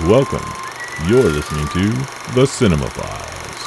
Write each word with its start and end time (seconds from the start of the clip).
Welcome. 0.00 0.42
You're 1.06 1.22
listening 1.22 1.68
to 1.68 2.32
The 2.34 2.46
Cinema 2.46 2.90
Files. 2.90 3.60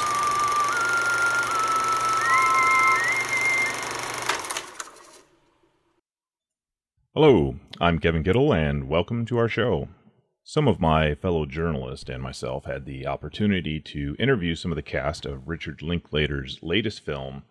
Hello, 7.15 7.55
I'm 7.79 7.99
Kevin 7.99 8.25
Kittle, 8.25 8.53
and 8.53 8.89
welcome 8.89 9.25
to 9.25 9.37
our 9.37 9.47
show. 9.47 9.87
Some 10.43 10.67
of 10.67 10.81
my 10.81 11.15
fellow 11.15 11.45
journalists 11.45 12.09
and 12.09 12.21
myself 12.21 12.65
had 12.65 12.85
the 12.85 13.07
opportunity 13.07 13.79
to 13.79 14.17
interview 14.19 14.53
some 14.55 14.73
of 14.73 14.75
the 14.75 14.81
cast 14.81 15.25
of 15.25 15.47
Richard 15.47 15.81
Linklater's 15.81 16.59
latest 16.61 17.05
film, 17.05 17.43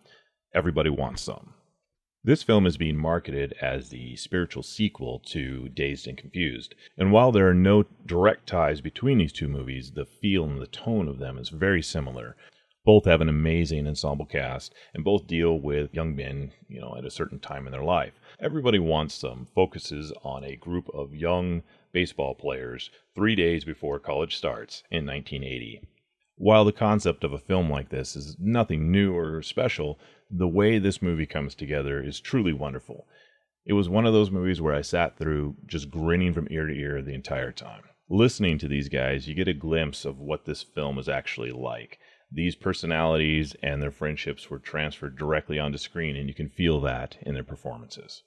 Everybody 0.53 0.91
Wants 0.91 1.23
Some. 1.23 1.55
This 2.27 2.43
film 2.43 2.65
is 2.65 2.75
being 2.75 2.97
marketed 2.97 3.53
as 3.61 3.87
the 3.87 4.17
spiritual 4.17 4.61
sequel 4.61 5.19
to 5.27 5.69
Dazed 5.69 6.09
and 6.09 6.17
Confused. 6.17 6.75
And 6.97 7.13
while 7.13 7.31
there 7.31 7.47
are 7.47 7.53
no 7.53 7.85
direct 8.05 8.47
ties 8.47 8.81
between 8.81 9.19
these 9.19 9.31
two 9.31 9.47
movies, 9.47 9.91
the 9.91 10.03
feel 10.03 10.43
and 10.43 10.61
the 10.61 10.67
tone 10.67 11.07
of 11.07 11.19
them 11.19 11.37
is 11.37 11.47
very 11.47 11.81
similar. 11.81 12.35
Both 12.83 13.05
have 13.05 13.21
an 13.21 13.29
amazing 13.29 13.87
ensemble 13.87 14.25
cast 14.25 14.73
and 14.93 15.05
both 15.05 15.25
deal 15.25 15.57
with 15.57 15.93
young 15.93 16.17
men, 16.17 16.51
you 16.67 16.81
know, 16.81 16.97
at 16.97 17.05
a 17.05 17.09
certain 17.09 17.39
time 17.39 17.65
in 17.65 17.71
their 17.71 17.81
life. 17.81 18.19
Everybody 18.41 18.77
Wants 18.77 19.15
Some 19.15 19.47
focuses 19.55 20.11
on 20.21 20.43
a 20.43 20.57
group 20.57 20.89
of 20.93 21.15
young 21.15 21.63
baseball 21.93 22.35
players 22.35 22.89
3 23.15 23.35
days 23.35 23.63
before 23.63 23.99
college 23.99 24.35
starts 24.35 24.83
in 24.91 25.05
1980. 25.05 25.81
While 26.39 26.65
the 26.65 26.71
concept 26.71 27.23
of 27.23 27.33
a 27.33 27.39
film 27.39 27.67
like 27.67 27.89
this 27.89 28.15
is 28.15 28.37
nothing 28.39 28.91
new 28.91 29.15
or 29.15 29.41
special, 29.41 29.99
the 30.29 30.47
way 30.47 30.77
this 30.77 31.01
movie 31.01 31.25
comes 31.25 31.55
together 31.55 32.01
is 32.01 32.19
truly 32.19 32.53
wonderful. 32.53 33.07
It 33.65 33.73
was 33.73 33.89
one 33.89 34.05
of 34.05 34.13
those 34.13 34.29
movies 34.29 34.61
where 34.61 34.75
I 34.75 34.81
sat 34.81 35.17
through 35.17 35.55
just 35.65 35.89
grinning 35.89 36.33
from 36.33 36.47
ear 36.51 36.67
to 36.67 36.73
ear 36.73 37.01
the 37.01 37.15
entire 37.15 37.51
time. 37.51 37.81
Listening 38.07 38.59
to 38.59 38.67
these 38.67 38.87
guys, 38.87 39.27
you 39.27 39.33
get 39.33 39.47
a 39.47 39.53
glimpse 39.53 40.05
of 40.05 40.19
what 40.19 40.45
this 40.45 40.61
film 40.61 40.99
is 40.99 41.09
actually 41.09 41.51
like. 41.51 41.97
These 42.31 42.55
personalities 42.55 43.55
and 43.63 43.81
their 43.81 43.91
friendships 43.91 44.49
were 44.49 44.59
transferred 44.59 45.17
directly 45.17 45.57
onto 45.57 45.79
screen, 45.79 46.15
and 46.15 46.27
you 46.27 46.35
can 46.35 46.49
feel 46.49 46.79
that 46.81 47.17
in 47.21 47.33
their 47.33 47.43
performances. 47.43 48.21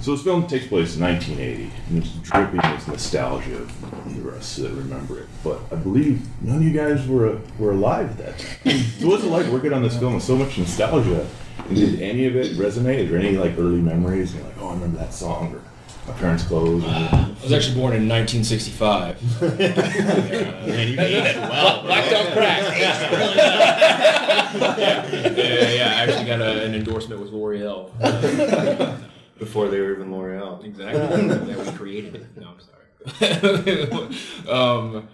So 0.00 0.14
this 0.14 0.24
film 0.24 0.46
takes 0.46 0.66
place 0.66 0.96
in 0.96 1.02
1980, 1.02 1.70
and 1.88 1.98
it's 2.02 2.12
dripping 2.28 2.56
with 2.56 2.88
nostalgia 2.88 3.56
of 3.62 4.14
the 4.14 4.22
rest 4.22 4.58
that 4.58 4.70
remember 4.72 5.20
it. 5.20 5.28
But 5.42 5.60
I 5.72 5.76
believe 5.76 6.20
none 6.42 6.56
of 6.58 6.62
you 6.62 6.72
guys 6.72 7.06
were 7.06 7.38
were 7.58 7.72
alive 7.72 8.10
at 8.10 8.18
that 8.18 8.38
time. 8.38 8.78
so 8.98 9.08
what's 9.08 9.24
it 9.24 9.28
like 9.28 9.46
working 9.46 9.72
on 9.72 9.82
this 9.82 9.96
film 9.98 10.14
with 10.14 10.24
so 10.24 10.36
much 10.36 10.58
nostalgia? 10.58 11.26
And 11.68 11.76
did 11.76 12.02
any 12.02 12.26
of 12.26 12.36
it 12.36 12.56
resonate? 12.56 12.98
Is 12.98 13.10
there 13.10 13.18
any 13.18 13.36
like 13.36 13.56
early 13.58 13.80
memories? 13.80 14.34
You're 14.34 14.44
like, 14.44 14.54
oh, 14.60 14.68
I 14.68 14.74
remember 14.74 14.98
that 14.98 15.14
song, 15.14 15.54
or 15.54 15.62
my 16.06 16.18
parents' 16.18 16.44
clothes. 16.44 16.84
Or, 16.84 16.88
I 16.88 17.34
was 17.42 17.52
actually 17.52 17.76
born 17.76 17.94
in 17.94 18.08
1965. 18.08 19.40
Man, 19.58 20.88
you 20.88 21.00
ate 21.00 21.14
it 21.14 21.36
well. 21.50 21.82
Black 21.82 22.10
Dog 22.10 22.32
Crack. 22.32 22.78
yeah, 24.78 25.06
yeah, 25.36 25.70
yeah. 25.70 25.94
I 25.96 26.02
actually 26.02 26.26
got 26.26 26.40
a, 26.40 26.64
an 26.64 26.74
endorsement 26.74 27.20
with 27.20 27.30
L'Oreal. 27.32 27.90
Uh, 28.02 28.98
Before 29.38 29.68
they 29.68 29.80
were 29.80 29.92
even 29.92 30.12
L'Oreal. 30.12 30.64
exactly. 30.64 31.28
that 31.52 31.66
we 31.66 31.72
created 31.72 32.14
it. 32.14 32.26
No, 32.36 32.48
I'm 32.48 32.60
sorry. 32.60 34.48
um, 34.48 35.08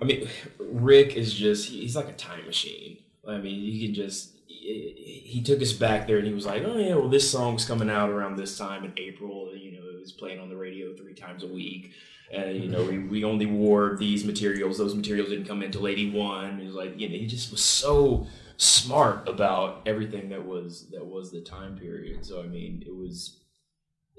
I 0.00 0.04
mean, 0.04 0.28
Rick 0.58 1.16
is 1.16 1.32
just, 1.32 1.68
he's 1.68 1.94
like 1.94 2.08
a 2.08 2.14
time 2.14 2.46
machine. 2.46 2.98
I 3.28 3.38
mean, 3.38 3.62
you 3.62 3.86
can 3.86 3.94
just, 3.94 4.34
he 4.46 5.42
took 5.44 5.62
us 5.62 5.72
back 5.72 6.06
there 6.06 6.18
and 6.18 6.26
he 6.26 6.34
was 6.34 6.46
like, 6.46 6.62
oh, 6.64 6.76
yeah, 6.76 6.94
well, 6.94 7.08
this 7.08 7.30
song's 7.30 7.64
coming 7.64 7.90
out 7.90 8.10
around 8.10 8.36
this 8.36 8.56
time 8.58 8.84
in 8.84 8.92
April. 8.96 9.54
You 9.54 9.72
know, 9.72 9.88
it 9.88 10.00
was 10.00 10.12
playing 10.12 10.40
on 10.40 10.48
the 10.48 10.56
radio 10.56 10.94
three 10.96 11.14
times 11.14 11.42
a 11.42 11.48
week. 11.48 11.92
And, 12.32 12.56
you 12.56 12.68
know, 12.68 12.84
we, 12.84 12.98
we 12.98 13.24
only 13.24 13.46
wore 13.46 13.96
these 13.98 14.24
materials. 14.24 14.78
Those 14.78 14.94
materials 14.94 15.30
didn't 15.30 15.46
come 15.46 15.62
until 15.62 15.88
81. 15.88 16.60
He 16.60 16.66
was 16.66 16.74
like, 16.74 16.98
you 16.98 17.08
know, 17.08 17.16
he 17.16 17.26
just 17.26 17.50
was 17.50 17.62
so 17.62 18.26
smart 18.60 19.26
about 19.26 19.80
everything 19.86 20.28
that 20.28 20.44
was 20.46 20.88
that 20.92 21.04
was 21.06 21.32
the 21.32 21.40
time 21.40 21.76
period. 21.78 22.24
So 22.24 22.42
I 22.42 22.46
mean, 22.46 22.82
it 22.86 22.94
was, 22.94 23.40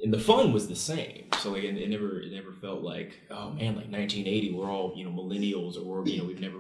and 0.04 0.12
the 0.12 0.20
fun 0.20 0.52
was 0.52 0.68
the 0.68 0.76
same. 0.76 1.26
So 1.40 1.52
like, 1.52 1.64
it, 1.64 1.78
it 1.78 1.90
never 1.90 2.20
it 2.22 2.32
never 2.32 2.52
felt 2.52 2.82
like 2.82 3.20
oh 3.30 3.52
man, 3.52 3.76
like 3.76 3.92
1980, 3.92 4.54
we're 4.54 4.70
all 4.70 4.94
you 4.96 5.06
know 5.06 5.12
millennials 5.12 5.78
or 5.78 5.84
we're 5.84 6.08
you 6.08 6.18
know 6.18 6.26
we've 6.26 6.40
never 6.42 6.58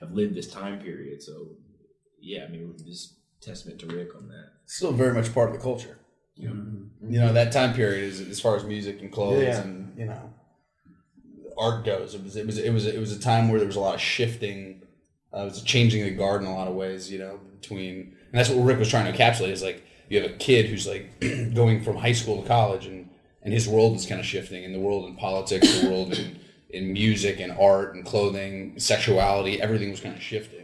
have 0.00 0.12
lived 0.12 0.34
this 0.34 0.50
time 0.50 0.80
period. 0.80 1.22
So 1.22 1.48
yeah, 2.20 2.44
I 2.44 2.48
mean, 2.48 2.74
just 2.86 3.14
testament 3.42 3.80
to 3.80 3.86
Rick 3.86 4.14
on 4.16 4.28
that. 4.28 4.52
still 4.66 4.92
very 4.92 5.12
much 5.12 5.34
part 5.34 5.50
of 5.50 5.56
the 5.56 5.62
culture. 5.62 5.98
You 6.34 6.48
know, 6.48 6.54
mm-hmm. 6.54 7.12
You 7.12 7.20
know 7.20 7.32
that 7.34 7.52
time 7.52 7.74
period 7.74 8.04
is 8.04 8.20
as 8.22 8.40
far 8.40 8.56
as 8.56 8.64
music 8.64 9.02
and 9.02 9.12
clothes 9.12 9.42
Yeah. 9.42 9.60
and 9.60 9.98
you 9.98 10.06
know 10.06 10.32
art 11.58 11.84
goes. 11.84 12.14
It 12.14 12.24
was 12.24 12.36
it 12.36 12.46
was 12.46 12.56
it 12.56 12.72
was 12.72 12.86
it 12.86 12.98
was 12.98 13.12
a 13.12 13.20
time 13.20 13.50
where 13.50 13.58
there 13.58 13.66
was 13.66 13.76
a 13.76 13.80
lot 13.80 13.94
of 13.94 14.00
shifting. 14.00 14.81
Uh, 15.34 15.42
it 15.42 15.44
was 15.44 15.62
changing 15.62 16.04
the 16.04 16.10
guard 16.10 16.42
in 16.42 16.48
a 16.48 16.54
lot 16.54 16.68
of 16.68 16.74
ways. 16.74 17.10
You 17.10 17.18
know 17.18 17.40
between 17.60 18.16
and 18.32 18.38
that's 18.38 18.48
what 18.48 18.64
Rick 18.64 18.78
was 18.78 18.88
trying 18.88 19.10
to 19.10 19.16
encapsulate. 19.16 19.50
Is 19.50 19.62
like 19.62 19.84
you 20.08 20.20
have 20.20 20.30
a 20.30 20.34
kid 20.34 20.66
who's 20.66 20.86
like 20.86 21.20
going 21.54 21.82
from 21.82 21.96
high 21.96 22.12
school 22.12 22.42
to 22.42 22.48
college 22.48 22.86
and 22.86 23.08
and 23.42 23.52
his 23.52 23.68
world 23.68 23.96
is 23.96 24.06
kind 24.06 24.20
of 24.20 24.26
shifting 24.26 24.64
and 24.64 24.74
the 24.74 24.80
world 24.80 25.04
in 25.06 25.16
politics, 25.16 25.80
the 25.80 25.88
world 25.88 26.12
in 26.12 26.38
in 26.70 26.92
music 26.92 27.38
and 27.38 27.52
art 27.52 27.94
and 27.94 28.04
clothing, 28.04 28.78
sexuality, 28.78 29.60
everything 29.60 29.90
was 29.90 30.00
kind 30.00 30.16
of 30.16 30.22
shifting 30.22 30.62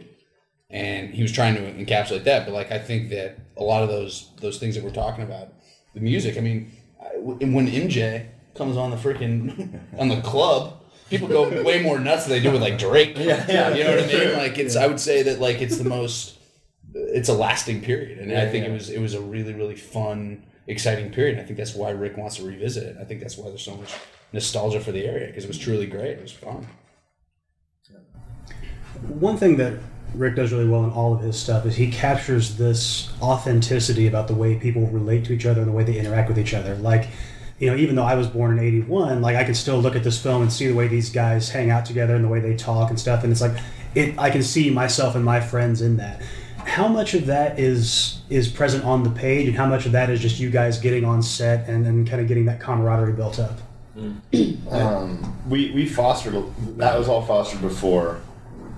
and 0.69 1.13
he 1.13 1.21
was 1.21 1.31
trying 1.31 1.55
to 1.55 1.61
encapsulate 1.61 2.23
that. 2.25 2.45
But 2.45 2.53
like 2.53 2.71
I 2.71 2.79
think 2.79 3.09
that 3.09 3.37
a 3.57 3.63
lot 3.63 3.83
of 3.83 3.89
those 3.89 4.31
those 4.39 4.57
things 4.59 4.75
that 4.75 4.83
we're 4.83 4.91
talking 4.91 5.23
about, 5.23 5.53
the 5.93 5.99
music. 5.99 6.37
I 6.37 6.41
mean, 6.41 6.71
when 7.17 7.67
MJ 7.67 8.27
comes 8.55 8.77
on 8.77 8.91
the 8.91 8.97
freaking 8.97 9.79
on 9.97 10.09
the 10.09 10.21
club, 10.21 10.78
people 11.09 11.27
go 11.27 11.63
way 11.63 11.81
more 11.81 11.99
nuts 11.99 12.25
than 12.25 12.31
they 12.31 12.39
do 12.39 12.51
with 12.51 12.61
like 12.61 12.77
Drake. 12.77 13.17
Yeah, 13.17 13.45
yeah, 13.47 13.73
you 13.73 13.83
know 13.83 13.95
what 13.95 14.03
I 14.03 14.07
mean? 14.07 14.33
Like 14.33 14.57
it's. 14.57 14.75
I 14.75 14.87
would 14.87 14.99
say 14.99 15.23
that 15.23 15.39
like 15.39 15.61
it's 15.61 15.77
the 15.77 15.89
most. 15.89 16.37
It's 16.93 17.29
a 17.29 17.33
lasting 17.33 17.81
period, 17.81 18.19
and 18.19 18.31
I 18.35 18.49
think 18.49 18.65
yeah. 18.65 18.71
it 18.71 18.73
was 18.73 18.89
it 18.89 18.99
was 18.99 19.13
a 19.13 19.21
really 19.21 19.53
really 19.53 19.75
fun, 19.75 20.43
exciting 20.67 21.11
period. 21.11 21.33
And 21.35 21.43
I 21.43 21.45
think 21.45 21.57
that's 21.57 21.75
why 21.75 21.91
Rick 21.91 22.17
wants 22.17 22.37
to 22.37 22.45
revisit 22.45 22.83
it. 22.83 22.97
I 22.99 23.03
think 23.03 23.21
that's 23.21 23.37
why 23.37 23.49
there's 23.49 23.63
so 23.63 23.75
much 23.75 23.93
nostalgia 24.33 24.79
for 24.79 24.91
the 24.91 25.05
area 25.05 25.27
because 25.27 25.43
it 25.43 25.47
was 25.47 25.57
truly 25.57 25.85
great. 25.87 26.11
It 26.11 26.21
was 26.21 26.31
fun. 26.31 26.67
One 29.07 29.37
thing 29.37 29.57
that 29.57 29.79
Rick 30.13 30.35
does 30.35 30.51
really 30.51 30.67
well 30.67 30.83
in 30.83 30.89
all 30.91 31.13
of 31.13 31.21
his 31.21 31.37
stuff 31.37 31.65
is 31.65 31.75
he 31.75 31.91
captures 31.91 32.57
this 32.57 33.11
authenticity 33.21 34.07
about 34.07 34.27
the 34.27 34.33
way 34.33 34.55
people 34.55 34.87
relate 34.87 35.25
to 35.25 35.33
each 35.33 35.45
other 35.45 35.61
and 35.61 35.69
the 35.69 35.73
way 35.73 35.83
they 35.83 35.97
interact 35.97 36.27
with 36.29 36.39
each 36.39 36.53
other. 36.53 36.75
Like, 36.75 37.09
you 37.59 37.69
know, 37.69 37.75
even 37.75 37.95
though 37.95 38.03
I 38.03 38.15
was 38.15 38.27
born 38.27 38.57
in 38.57 38.63
81, 38.63 39.21
like 39.21 39.35
I 39.35 39.43
can 39.43 39.53
still 39.53 39.79
look 39.79 39.95
at 39.95 40.03
this 40.03 40.21
film 40.21 40.41
and 40.41 40.51
see 40.51 40.67
the 40.67 40.73
way 40.73 40.87
these 40.87 41.09
guys 41.09 41.49
hang 41.49 41.69
out 41.69 41.85
together 41.85 42.15
and 42.15 42.23
the 42.23 42.29
way 42.29 42.39
they 42.39 42.55
talk 42.55 42.89
and 42.89 42.99
stuff. 42.99 43.23
And 43.23 43.31
it's 43.31 43.41
like, 43.41 43.57
it, 43.95 44.17
I 44.17 44.29
can 44.29 44.43
see 44.43 44.69
myself 44.69 45.15
and 45.15 45.25
my 45.25 45.41
friends 45.41 45.81
in 45.81 45.97
that. 45.97 46.21
How 46.59 46.87
much 46.87 47.13
of 47.13 47.25
that 47.25 47.59
is 47.59 48.21
is 48.29 48.47
present 48.47 48.83
on 48.83 49.03
the 49.03 49.09
page, 49.09 49.47
and 49.47 49.57
how 49.57 49.65
much 49.65 49.85
of 49.85 49.93
that 49.93 50.09
is 50.09 50.19
just 50.19 50.39
you 50.39 50.49
guys 50.49 50.77
getting 50.79 51.03
on 51.03 51.21
set 51.23 51.67
and 51.67 51.85
then 51.85 52.05
kind 52.05 52.21
of 52.21 52.27
getting 52.27 52.45
that 52.45 52.59
camaraderie 52.59 53.13
built 53.13 53.39
up? 53.39 53.59
Um, 54.69 55.41
we 55.49 55.71
we 55.71 55.85
fostered 55.87 56.35
that 56.77 56.97
was 56.97 57.07
all 57.09 57.23
fostered 57.23 57.61
before 57.61 58.21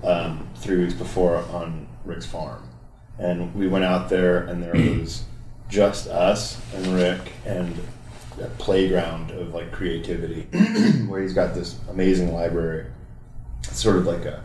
um, 0.02 0.48
three 0.56 0.78
weeks 0.78 0.94
before 0.94 1.38
on 1.50 1.86
Rick's 2.04 2.24
farm, 2.24 2.66
and 3.18 3.54
we 3.54 3.68
went 3.68 3.84
out 3.84 4.08
there 4.08 4.44
and 4.44 4.62
there 4.62 4.72
was 4.72 5.24
just 5.68 6.06
us 6.08 6.60
and 6.74 6.86
Rick 6.88 7.20
and 7.44 7.74
a 8.40 8.48
playground 8.58 9.30
of 9.30 9.54
like 9.54 9.72
creativity 9.72 10.42
where 11.06 11.20
he's 11.20 11.34
got 11.34 11.54
this 11.54 11.78
amazing 11.90 12.32
library. 12.32 12.86
It's 13.64 13.80
sort 13.80 13.96
of 13.96 14.06
like 14.06 14.24
a 14.24 14.42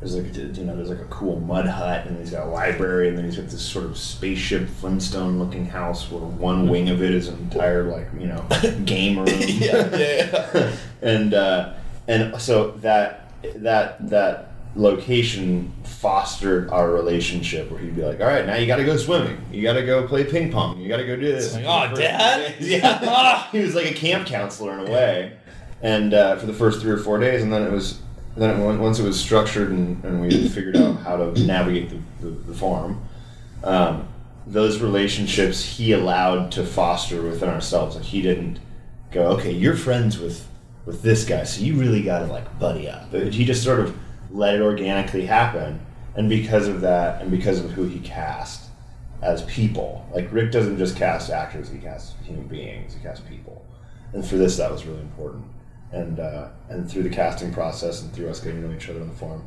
there's 0.00 0.14
like 0.14 0.36
a, 0.36 0.40
you 0.40 0.64
know 0.64 0.76
there's 0.76 0.90
like 0.90 1.00
a 1.00 1.06
cool 1.06 1.40
mud 1.40 1.66
hut 1.66 2.06
and 2.06 2.18
he's 2.18 2.30
got 2.30 2.46
a 2.46 2.50
library 2.50 3.08
and 3.08 3.18
then 3.18 3.24
he's 3.24 3.36
got 3.36 3.48
this 3.48 3.62
sort 3.62 3.84
of 3.84 3.98
spaceship 3.98 4.68
Flintstone 4.68 5.38
looking 5.38 5.66
house 5.66 6.10
where 6.10 6.22
one 6.22 6.68
wing 6.68 6.88
of 6.88 7.02
it 7.02 7.12
is 7.12 7.26
an 7.26 7.36
entire 7.38 7.84
like 7.84 8.06
you 8.18 8.26
know 8.26 8.46
game 8.84 9.18
room 9.18 9.26
yeah. 9.28 10.72
and 11.02 11.34
uh, 11.34 11.74
and 12.06 12.40
so 12.40 12.72
that 12.78 13.32
that 13.56 14.08
that 14.08 14.47
location 14.76 15.72
fostered 15.82 16.70
our 16.70 16.90
relationship 16.92 17.70
where 17.70 17.80
he'd 17.80 17.96
be 17.96 18.02
like 18.02 18.20
all 18.20 18.26
right 18.26 18.46
now 18.46 18.54
you 18.54 18.66
got 18.66 18.76
to 18.76 18.84
go 18.84 18.96
swimming. 18.96 19.40
You 19.50 19.62
got 19.62 19.72
to 19.74 19.84
go 19.84 20.06
play 20.06 20.24
ping 20.24 20.52
pong. 20.52 20.78
You 20.78 20.88
got 20.88 20.98
to 20.98 21.06
go 21.06 21.16
do 21.16 21.26
this. 21.26 21.54
Like, 21.54 21.64
"Oh, 21.66 21.94
Dad?" 21.94 22.54
yeah. 22.60 23.48
He 23.52 23.60
was 23.60 23.74
like 23.74 23.86
a 23.86 23.94
camp 23.94 24.26
counselor 24.26 24.78
in 24.78 24.86
a 24.86 24.90
way. 24.90 25.36
And 25.82 26.12
uh, 26.12 26.36
for 26.36 26.46
the 26.46 26.52
first 26.52 26.80
three 26.80 26.90
or 26.90 26.98
four 26.98 27.18
days 27.18 27.42
and 27.42 27.52
then 27.52 27.62
it 27.62 27.72
was 27.72 28.00
then 28.36 28.60
it, 28.60 28.78
once 28.78 28.98
it 28.98 29.04
was 29.04 29.18
structured 29.18 29.70
and, 29.70 30.04
and 30.04 30.20
we 30.20 30.32
had 30.32 30.52
figured 30.52 30.76
out 30.76 30.98
how 30.98 31.16
to 31.16 31.32
navigate 31.44 31.90
the, 31.90 31.98
the, 32.20 32.30
the 32.30 32.54
farm 32.54 33.02
um, 33.64 34.06
those 34.46 34.80
relationships 34.80 35.64
he 35.64 35.92
allowed 35.92 36.52
to 36.52 36.64
foster 36.64 37.22
within 37.22 37.48
ourselves. 37.48 37.96
Like 37.96 38.04
he 38.04 38.22
didn't 38.22 38.60
go 39.10 39.28
okay 39.28 39.52
you're 39.52 39.76
friends 39.76 40.18
with 40.18 40.46
with 40.84 41.02
this 41.02 41.24
guy 41.24 41.44
so 41.44 41.62
you 41.62 41.74
really 41.74 42.02
got 42.02 42.20
to 42.20 42.26
like 42.26 42.58
buddy 42.58 42.88
up. 42.88 43.10
But 43.10 43.32
he 43.34 43.44
just 43.44 43.62
sort 43.62 43.80
of 43.80 43.96
let 44.30 44.54
it 44.54 44.60
organically 44.60 45.26
happen 45.26 45.80
and 46.16 46.28
because 46.28 46.68
of 46.68 46.80
that 46.80 47.20
and 47.22 47.30
because 47.30 47.60
of 47.64 47.70
who 47.72 47.84
he 47.84 47.98
cast 48.00 48.70
as 49.22 49.42
people 49.44 50.06
like 50.14 50.30
rick 50.32 50.52
doesn't 50.52 50.78
just 50.78 50.96
cast 50.96 51.30
actors 51.30 51.68
he 51.70 51.78
casts 51.78 52.14
human 52.24 52.46
beings 52.46 52.94
he 52.94 53.00
casts 53.00 53.26
people 53.28 53.64
and 54.12 54.24
for 54.24 54.36
this 54.36 54.56
that 54.56 54.70
was 54.70 54.86
really 54.86 55.00
important 55.00 55.44
and 55.92 56.20
uh, 56.20 56.48
and 56.68 56.90
through 56.90 57.02
the 57.02 57.10
casting 57.10 57.52
process 57.52 58.02
and 58.02 58.12
through 58.12 58.28
us 58.28 58.40
getting 58.40 58.62
to 58.62 58.68
know 58.68 58.74
each 58.74 58.88
other 58.88 59.00
on 59.00 59.08
the 59.08 59.14
forum, 59.14 59.46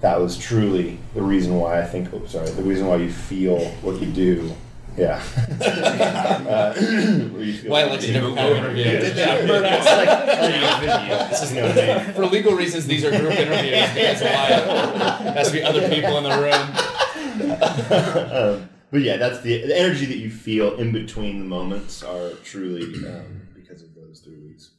that 0.00 0.20
was 0.20 0.36
truly 0.36 0.98
the 1.14 1.22
reason 1.22 1.58
why 1.58 1.80
I 1.80 1.84
think. 1.84 2.12
Oops, 2.12 2.30
sorry, 2.30 2.50
the 2.50 2.62
reason 2.62 2.86
why 2.86 2.96
you 2.96 3.10
feel 3.10 3.58
what 3.82 4.00
you 4.00 4.10
do. 4.10 4.52
Yeah. 4.96 5.16
uh, 5.60 6.74
where 6.74 7.42
you 7.42 7.52
feel 7.54 7.70
Why 7.70 7.84
what 7.84 8.00
Alexi 8.00 8.06
you 8.08 8.12
never 8.14 8.28
do. 8.28 8.34
got 8.34 8.52
an 8.52 8.56
interview? 8.56 8.84
This 11.30 11.42
is 11.42 11.52
no 11.52 11.72
name. 11.72 12.12
For 12.14 12.26
legal 12.26 12.52
reasons, 12.54 12.86
these 12.86 13.04
are 13.04 13.10
group 13.10 13.32
interviews. 13.32 13.72
That's 13.72 14.22
why 14.22 14.48
there 14.48 15.32
has 15.34 15.48
to 15.48 15.52
be 15.52 15.62
other 15.62 15.88
people 15.88 16.16
in 16.18 16.24
the 16.24 16.30
room. 16.30 17.52
um, 17.52 18.68
but 18.90 19.02
yeah, 19.02 19.16
that's 19.16 19.40
the, 19.42 19.66
the 19.66 19.78
energy 19.78 20.06
that 20.06 20.16
you 20.16 20.30
feel 20.30 20.74
in 20.76 20.92
between 20.92 21.38
the 21.40 21.44
moments 21.44 22.02
are 22.02 22.30
truly 22.44 22.84
um, 23.06 23.42
because 23.54 23.82
of 23.82 23.94
those 23.94 24.20
three 24.20 24.38
weeks. 24.38 24.70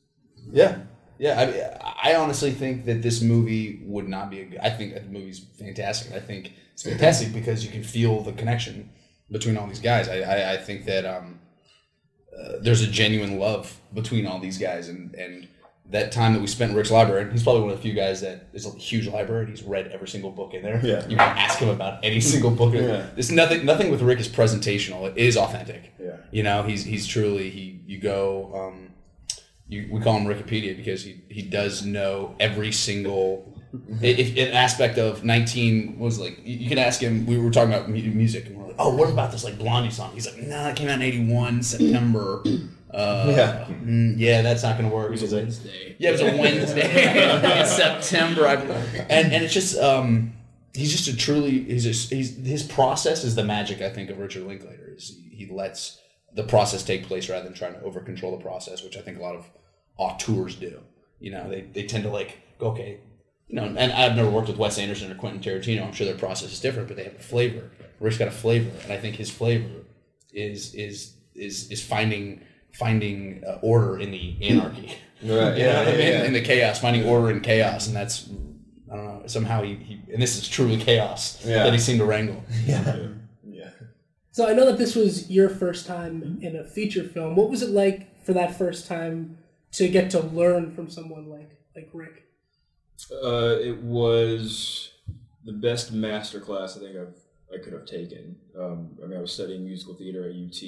Yeah, 0.51 0.79
yeah. 1.19 1.77
I, 2.03 2.11
I 2.11 2.15
honestly 2.15 2.51
think 2.51 2.85
that 2.85 3.01
this 3.03 3.21
movie 3.21 3.81
would 3.85 4.07
not 4.07 4.29
be 4.31 4.39
a 4.39 4.45
good. 4.45 4.59
I 4.59 4.69
think 4.71 4.93
that 4.93 5.03
the 5.05 5.11
movie's 5.11 5.39
fantastic. 5.39 6.13
I 6.13 6.19
think 6.19 6.53
it's 6.73 6.83
fantastic 6.83 7.33
because 7.33 7.63
you 7.65 7.71
can 7.71 7.83
feel 7.83 8.21
the 8.21 8.33
connection 8.33 8.89
between 9.31 9.57
all 9.57 9.67
these 9.67 9.79
guys. 9.79 10.07
I, 10.07 10.19
I, 10.19 10.53
I 10.53 10.57
think 10.57 10.85
that 10.85 11.05
um, 11.05 11.39
uh, 12.37 12.53
there's 12.61 12.81
a 12.81 12.87
genuine 12.87 13.39
love 13.39 13.79
between 13.93 14.25
all 14.25 14.39
these 14.39 14.57
guys, 14.57 14.89
and 14.89 15.13
and 15.15 15.47
that 15.89 16.11
time 16.11 16.33
that 16.33 16.41
we 16.41 16.47
spent 16.47 16.71
in 16.71 16.77
Rick's 16.77 16.91
library. 16.91 17.31
He's 17.31 17.43
probably 17.43 17.61
one 17.61 17.71
of 17.71 17.77
the 17.77 17.81
few 17.81 17.93
guys 17.93 18.19
that 18.21 18.47
is 18.53 18.65
a 18.65 18.71
huge 18.71 19.07
library. 19.07 19.45
and 19.45 19.49
He's 19.49 19.63
read 19.63 19.87
every 19.87 20.07
single 20.07 20.31
book 20.31 20.53
in 20.53 20.61
there. 20.61 20.81
Yeah. 20.83 21.01
You 21.07 21.15
can 21.15 21.37
ask 21.37 21.59
him 21.59 21.69
about 21.69 22.03
any 22.03 22.19
single 22.19 22.51
book. 22.51 22.73
Yeah. 22.73 23.07
There's 23.13 23.31
nothing. 23.31 23.65
Nothing 23.65 23.89
with 23.91 24.01
Rick 24.01 24.19
is 24.19 24.27
presentational. 24.27 25.07
It 25.09 25.17
is 25.17 25.37
authentic. 25.37 25.93
Yeah. 25.99 26.17
You 26.31 26.43
know, 26.43 26.63
he's 26.63 26.83
he's 26.83 27.07
truly 27.07 27.49
he. 27.49 27.81
You 27.85 27.99
go. 27.99 28.51
Um, 28.53 28.93
you, 29.69 29.89
we 29.91 30.01
call 30.01 30.17
him 30.17 30.25
Wikipedia 30.25 30.77
because 30.77 31.03
he, 31.03 31.21
he 31.29 31.41
does 31.41 31.85
know 31.85 32.35
every 32.39 32.71
single 32.71 33.56
if, 34.01 34.31
an 34.37 34.53
aspect 34.53 34.97
of 34.97 35.23
19 35.23 35.99
was 35.99 36.17
it 36.17 36.21
like 36.21 36.39
you, 36.45 36.57
you 36.57 36.69
can 36.69 36.77
ask 36.77 37.01
him 37.01 37.25
we 37.25 37.37
were 37.37 37.51
talking 37.51 37.73
about 37.73 37.89
mu- 37.89 37.95
music 38.01 38.45
and 38.47 38.57
we're 38.57 38.67
like 38.67 38.75
oh 38.79 38.95
what 38.95 39.09
about 39.09 39.31
this 39.31 39.43
like 39.43 39.57
blondie 39.59 39.89
song 39.91 40.11
he's 40.13 40.25
like 40.25 40.41
nah 40.47 40.69
it 40.69 40.75
came 40.75 40.87
out 40.87 40.95
in 40.95 41.01
81 41.01 41.63
september 41.63 42.41
uh, 42.93 43.33
Yeah. 43.35 43.65
mm, 43.83 44.13
yeah 44.17 44.41
that's 44.41 44.63
not 44.63 44.77
gonna 44.77 44.89
work 44.89 45.07
It 45.07 45.11
was 45.11 45.21
He's 45.21 45.33
a 45.33 45.35
like, 45.35 45.43
Wednesday. 45.45 45.95
yeah, 45.99 46.09
it 46.09 46.11
was 46.13 46.21
a 46.21 46.37
Wednesday 46.37 47.59
in 47.61 47.65
September. 47.67 48.47
I, 48.47 48.55
and 49.09 49.33
and 49.33 49.43
it's 49.43 49.53
just 49.53 49.77
um, 49.79 50.33
he's 50.73 50.91
just 50.91 51.07
a 51.07 51.15
truly 51.17 51.63
he's 51.63 51.83
just 51.83 52.09
he's 52.11 52.37
his 52.37 52.63
process 52.63 53.23
is 53.23 53.35
the 53.35 53.43
magic 53.43 53.81
I 53.81 53.89
think 53.89 54.09
of 54.09 54.17
Richard 54.19 54.43
Linklater 54.47 54.93
is 54.95 55.17
he, 55.31 55.45
he 55.45 55.51
lets 55.51 55.99
the 56.33 56.43
process 56.43 56.83
take 56.83 57.03
place 57.03 57.29
rather 57.29 57.43
than 57.45 57.53
trying 57.53 57.73
to 57.73 57.81
over 57.81 57.99
control 57.99 58.37
the 58.37 58.43
process, 58.43 58.83
which 58.83 58.95
I 58.95 59.01
think 59.01 59.17
a 59.17 59.21
lot 59.21 59.35
of 59.35 59.45
auteurs 59.97 60.55
do. 60.55 60.79
You 61.19 61.31
know, 61.31 61.49
they 61.49 61.61
they 61.61 61.83
tend 61.83 62.03
to 62.03 62.09
like 62.09 62.37
go 62.59 62.67
okay. 62.67 62.99
You 63.47 63.55
know, 63.55 63.63
and 63.63 63.91
I've 63.93 64.15
never 64.15 64.29
worked 64.29 64.49
with 64.49 64.57
Wes 64.57 64.77
Anderson 64.77 65.11
or 65.11 65.15
Quentin 65.15 65.41
Tarantino. 65.41 65.85
I'm 65.85 65.93
sure 65.93 66.05
their 66.05 66.17
process 66.17 66.51
is 66.51 66.59
different, 66.59 66.87
but 66.89 66.97
they 66.97 67.05
have 67.05 67.15
a 67.15 67.19
flavor. 67.19 67.71
Rick's 67.99 68.17
got 68.17 68.27
a 68.27 68.31
flavor, 68.31 68.69
and 68.83 68.91
I 68.91 68.97
think 68.97 69.15
his 69.15 69.29
flavor 69.29 69.69
is 70.33 70.73
is 70.75 71.13
is 71.33 71.71
is 71.71 71.83
finding 71.83 72.41
finding 72.73 73.43
uh, 73.47 73.59
order 73.61 73.97
in 73.99 74.11
the 74.11 74.37
anarchy. 74.41 74.93
Right. 75.23 75.57
You 75.57 75.63
know 75.63 75.79
what 75.79 75.87
I 75.87 75.97
mean? 75.97 76.25
In 76.27 76.33
the 76.33 76.41
chaos, 76.41 76.79
finding 76.79 77.03
order 77.07 77.31
in 77.31 77.41
chaos, 77.41 77.87
and 77.87 77.95
that's 77.95 78.29
I 78.91 78.95
don't 78.95 79.05
know. 79.07 79.23
Somehow 79.25 79.63
he, 79.63 79.73
he 79.73 79.99
and 80.13 80.21
this 80.21 80.37
is 80.37 80.47
truly 80.47 80.77
chaos 80.77 81.43
Yeah. 81.43 81.63
that 81.63 81.73
he 81.73 81.79
seemed 81.79 81.97
to 82.01 82.05
wrangle. 82.05 82.43
Yeah. 82.67 83.07
Yeah. 83.43 83.69
So 84.31 84.47
I 84.47 84.53
know 84.53 84.67
that 84.67 84.77
this 84.77 84.95
was 84.95 85.31
your 85.31 85.49
first 85.49 85.87
time 85.87 86.37
in 86.43 86.55
a 86.55 86.63
feature 86.63 87.03
film. 87.03 87.35
What 87.35 87.49
was 87.49 87.63
it 87.63 87.71
like 87.71 88.23
for 88.27 88.33
that 88.33 88.55
first 88.59 88.85
time 88.85 89.39
to 89.71 89.87
get 89.89 90.11
to 90.11 90.19
learn 90.19 90.75
from 90.75 90.87
someone 90.87 91.27
like 91.31 91.49
like 91.75 91.89
Rick? 91.93 92.26
Uh, 93.11 93.57
it 93.61 93.81
was 93.81 94.91
the 95.45 95.53
best 95.53 95.91
master 95.91 96.39
class 96.39 96.77
I 96.77 96.81
think 96.81 96.97
I've 96.97 97.15
I 97.53 97.57
could 97.63 97.73
have 97.73 97.85
taken. 97.85 98.35
Um, 98.59 98.97
I 99.01 99.07
mean, 99.07 99.17
I 99.17 99.21
was 99.21 99.31
studying 99.31 99.63
musical 99.63 99.93
theater 99.93 100.25
at 100.25 100.35
UT 100.35 100.59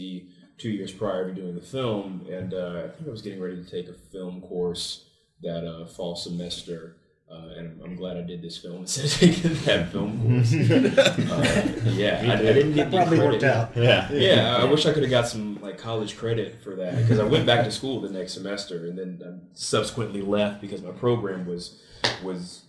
two 0.57 0.69
years 0.69 0.91
prior 0.91 1.27
to 1.27 1.33
doing 1.33 1.55
the 1.55 1.61
film, 1.61 2.25
and 2.31 2.53
uh, 2.53 2.83
I 2.85 2.89
think 2.89 3.07
I 3.07 3.11
was 3.11 3.21
getting 3.21 3.41
ready 3.41 3.63
to 3.63 3.69
take 3.69 3.87
a 3.87 3.93
film 3.93 4.41
course 4.41 5.05
that 5.41 5.67
uh, 5.67 5.85
fall 5.85 6.15
semester. 6.15 6.97
Uh, 7.31 7.49
and 7.57 7.79
I'm, 7.79 7.81
I'm 7.83 7.95
glad 7.95 8.17
I 8.17 8.21
did 8.21 8.41
this 8.41 8.57
film 8.57 8.77
instead 8.77 9.05
of 9.05 9.11
taking 9.19 9.53
that 9.65 9.91
film 9.91 10.19
course. 10.19 10.51
uh, 11.31 11.81
yeah, 11.85 12.23
I, 12.27 12.33
I 12.33 12.53
didn't 12.53 12.73
get 12.73 12.89
That 12.89 13.03
probably 13.03 13.19
the 13.19 13.25
worked 13.25 13.43
out. 13.43 13.77
Yeah. 13.77 14.11
Yeah, 14.11 14.57
I 14.57 14.63
wish 14.63 14.87
I 14.87 14.93
could 14.93 15.03
have 15.03 15.11
got 15.11 15.27
some 15.27 15.61
like 15.61 15.77
college 15.77 16.17
credit 16.17 16.63
for 16.63 16.75
that 16.77 16.95
because 16.97 17.19
I 17.19 17.23
went 17.23 17.45
back 17.45 17.65
to 17.65 17.71
school 17.71 18.01
the 18.01 18.09
next 18.09 18.33
semester 18.33 18.87
and 18.87 18.97
then 18.97 19.21
um, 19.23 19.41
subsequently 19.53 20.23
left 20.23 20.59
because 20.59 20.81
my 20.81 20.89
program 20.91 21.45
was 21.45 21.79
was 22.23 22.63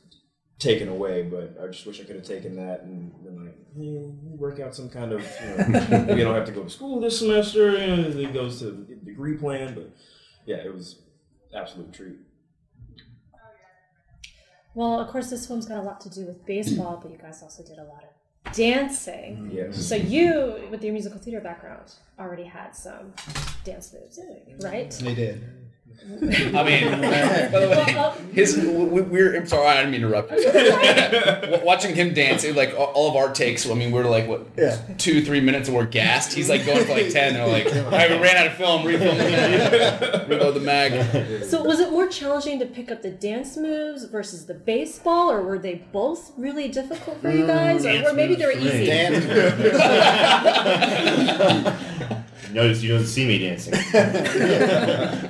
taken 0.58 0.88
away. 0.88 1.22
But 1.22 1.56
I 1.62 1.68
just 1.68 1.86
wish 1.86 1.98
I 1.98 2.04
could 2.04 2.16
have 2.16 2.26
taken 2.26 2.56
that 2.56 2.82
and 2.82 3.12
been 3.24 3.46
like, 3.46 3.56
hey, 3.74 4.12
we 4.22 4.36
work 4.36 4.60
out 4.60 4.74
some 4.74 4.90
kind 4.90 5.12
of 5.12 5.22
you 5.42 5.72
know, 5.72 6.04
we 6.14 6.22
don't 6.22 6.34
have 6.34 6.44
to 6.46 6.52
go 6.52 6.64
to 6.64 6.70
school 6.70 7.00
this 7.00 7.18
semester 7.18 7.76
and 7.76 8.04
it 8.14 8.34
goes 8.34 8.58
to 8.58 8.66
the 8.66 8.94
degree 9.06 9.38
plan. 9.38 9.74
But 9.74 9.90
yeah, 10.44 10.56
it 10.56 10.74
was 10.74 11.00
absolute 11.54 11.94
treat. 11.94 12.16
Well, 14.74 15.00
of 15.00 15.08
course, 15.08 15.30
this 15.30 15.46
film's 15.46 15.66
got 15.66 15.78
a 15.78 15.82
lot 15.82 16.00
to 16.02 16.10
do 16.10 16.26
with 16.26 16.44
baseball, 16.46 17.00
but 17.02 17.10
you 17.10 17.18
guys 17.18 17.42
also 17.42 17.62
did 17.62 17.78
a 17.78 17.84
lot 17.84 18.04
of 18.04 18.52
dancing. 18.52 19.50
Mm. 19.50 19.54
Yes. 19.54 19.84
So 19.84 19.94
you, 19.94 20.68
with 20.70 20.82
your 20.82 20.92
musical 20.92 21.18
theater 21.18 21.40
background, 21.40 21.92
already 22.18 22.44
had 22.44 22.74
some 22.76 23.12
dance 23.64 23.92
moves, 23.92 24.18
right? 24.60 24.90
They 24.90 25.14
did. 25.14 25.44
I 26.12 26.12
mean, 26.64 26.90
by 27.52 27.60
the 27.60 27.68
way, 27.68 28.12
his 28.32 28.56
we, 28.56 29.00
we're 29.02 29.36
I'm 29.36 29.46
sorry, 29.46 29.66
I 29.68 29.76
didn't 29.76 29.90
mean 29.92 30.00
to 30.00 30.06
interrupt. 30.08 30.32
you. 30.32 31.64
Watching 31.64 31.94
him 31.94 32.12
dance, 32.14 32.42
it, 32.44 32.56
like 32.56 32.74
all- 32.76 32.86
all 32.94 33.10
of 33.10 33.16
our 33.16 33.32
takes. 33.32 33.68
I 33.68 33.74
mean, 33.74 33.90
we're 33.92 34.04
like 34.04 34.26
what 34.26 34.46
Yeah. 34.56 34.76
two, 34.98 35.22
three 35.24 35.40
minutes, 35.40 35.68
and 35.68 35.76
we're 35.76 35.86
gassed. 35.86 36.32
He's 36.32 36.48
like 36.48 36.64
going 36.66 36.84
for 36.84 36.92
like 36.94 37.10
ten. 37.10 37.36
And 37.36 37.44
we're 37.44 37.52
like, 37.52 37.66
all 37.84 37.90
right, 37.92 38.10
we 38.10 38.18
ran 38.18 38.36
out 38.36 38.46
of 38.48 38.54
film. 38.54 38.82
Refilm 38.82 39.16
the 39.18 40.26
reload 40.28 40.54
the 40.54 40.60
mag. 40.60 41.44
So 41.44 41.62
was 41.62 41.80
it 41.80 41.90
more 41.90 42.08
challenging 42.08 42.58
to 42.60 42.66
pick 42.66 42.90
up 42.90 43.02
the 43.02 43.10
dance 43.10 43.56
moves 43.56 44.04
versus 44.04 44.46
the 44.46 44.54
baseball, 44.54 45.30
or 45.30 45.42
were 45.42 45.58
they 45.58 45.82
both 45.92 46.32
really 46.36 46.68
difficult 46.68 47.20
for 47.20 47.30
you 47.30 47.46
guys, 47.46 47.84
or, 47.86 48.08
or 48.08 48.12
maybe 48.14 48.34
they 48.34 48.46
were 48.46 48.52
easy? 48.52 48.90
Dan, 52.52 52.54
Notice 52.54 52.82
you 52.82 52.94
don't 52.96 53.06
see 53.06 53.26
me 53.26 53.38
dancing. 53.38 53.74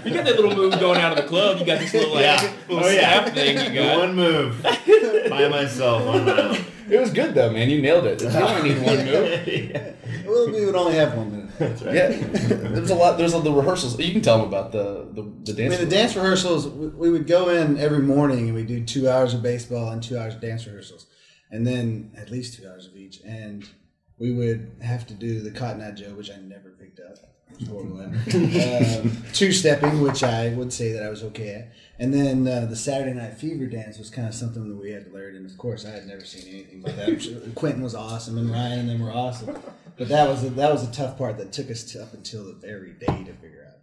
You 0.04 0.14
got 0.14 0.24
that 0.24 0.36
little 0.36 0.54
move 0.56 0.78
going 0.80 1.00
out 1.00 1.12
of 1.16 1.22
the 1.22 1.28
club. 1.28 1.58
You 1.58 1.66
got 1.66 1.78
this 1.78 1.92
little 1.92 2.14
like 2.14 2.22
Yeah. 2.24 2.52
little 2.68 2.84
Oh, 2.84 2.88
yeah. 2.90 3.22
snap 3.24 3.34
thing 3.34 3.58
you 3.58 3.68
The 3.80 3.86
got. 3.86 3.98
one 3.98 4.14
move 4.14 4.62
by 5.30 5.48
myself 5.48 6.06
on 6.06 6.24
my 6.24 6.40
own. 6.42 6.56
It 6.88 6.98
was 6.98 7.10
good 7.12 7.34
though, 7.34 7.50
man. 7.50 7.70
You 7.70 7.80
nailed 7.82 8.06
it. 8.06 8.20
You 8.22 8.28
only 8.28 8.70
need 8.70 8.82
one 8.82 9.04
move. 9.04 9.96
well, 10.26 10.50
we 10.50 10.64
would 10.66 10.74
only 10.74 10.94
have 10.94 11.14
one 11.14 11.30
minute. 11.30 11.50
That's 11.58 11.82
Yeah, 11.82 12.08
there's 12.08 12.90
a 12.90 12.94
lot. 12.94 13.16
There's 13.18 13.34
all 13.34 13.40
the 13.42 13.52
rehearsals. 13.52 13.98
You 13.98 14.12
can 14.12 14.22
tell 14.22 14.38
them 14.38 14.48
about 14.48 14.72
the 14.72 15.06
the, 15.12 15.52
the 15.52 15.64
I 15.66 15.68
mean, 15.68 15.78
the 15.78 15.86
dance 15.86 16.16
rehearsals, 16.16 16.66
we, 16.66 16.88
we 16.88 17.10
would 17.10 17.26
go 17.26 17.50
in 17.50 17.78
every 17.78 18.00
morning 18.00 18.46
and 18.46 18.54
we 18.54 18.64
do 18.64 18.82
two 18.84 19.08
hours 19.08 19.34
of 19.34 19.42
baseball 19.42 19.90
and 19.90 20.02
two 20.02 20.18
hours 20.18 20.34
of 20.34 20.40
dance 20.40 20.66
rehearsals. 20.66 21.06
And 21.52 21.66
then 21.66 22.12
at 22.16 22.30
least 22.30 22.54
two 22.60 22.66
hours 22.68 22.86
of 22.86 22.96
each. 22.96 23.20
And 23.24 23.68
we 24.20 24.30
would 24.32 24.70
have 24.82 25.06
to 25.06 25.14
do 25.14 25.40
the 25.40 25.50
Cotton 25.50 25.80
Eye 25.80 25.92
Joe, 25.92 26.10
which 26.10 26.30
I 26.30 26.36
never 26.36 26.70
picked 26.70 27.00
up. 27.00 27.16
Horrible 27.68 28.00
um, 28.02 29.16
two 29.32 29.50
stepping, 29.50 30.00
which 30.02 30.22
I 30.22 30.50
would 30.50 30.72
say 30.72 30.92
that 30.92 31.02
I 31.02 31.08
was 31.08 31.24
okay 31.24 31.54
at. 31.54 31.72
And 31.98 32.14
then 32.14 32.46
uh, 32.46 32.66
the 32.66 32.76
Saturday 32.76 33.12
Night 33.12 33.34
Fever 33.34 33.66
dance 33.66 33.98
was 33.98 34.08
kind 34.08 34.28
of 34.28 34.34
something 34.34 34.68
that 34.68 34.76
we 34.76 34.92
had 34.92 35.06
to 35.06 35.12
learn. 35.12 35.36
And 35.36 35.50
of 35.50 35.58
course, 35.58 35.84
I 35.84 35.90
had 35.90 36.06
never 36.06 36.24
seen 36.24 36.52
anything 36.52 36.82
like 36.82 36.96
that. 36.96 37.52
Quinton 37.56 37.82
was 37.82 37.94
awesome, 37.94 38.38
and 38.38 38.50
Ryan 38.50 38.80
and 38.80 38.88
them 38.88 39.00
were 39.00 39.10
awesome. 39.10 39.58
But 39.98 40.08
that 40.08 40.28
was 40.28 40.44
a, 40.44 40.50
that 40.50 40.72
was 40.72 40.88
a 40.88 40.92
tough 40.92 41.18
part 41.18 41.38
that 41.38 41.52
took 41.52 41.70
us 41.70 41.82
to 41.92 42.02
up 42.02 42.14
until 42.14 42.44
the 42.44 42.54
very 42.54 42.92
day 42.92 43.24
to 43.24 43.32
figure 43.34 43.66
out. 43.68 43.80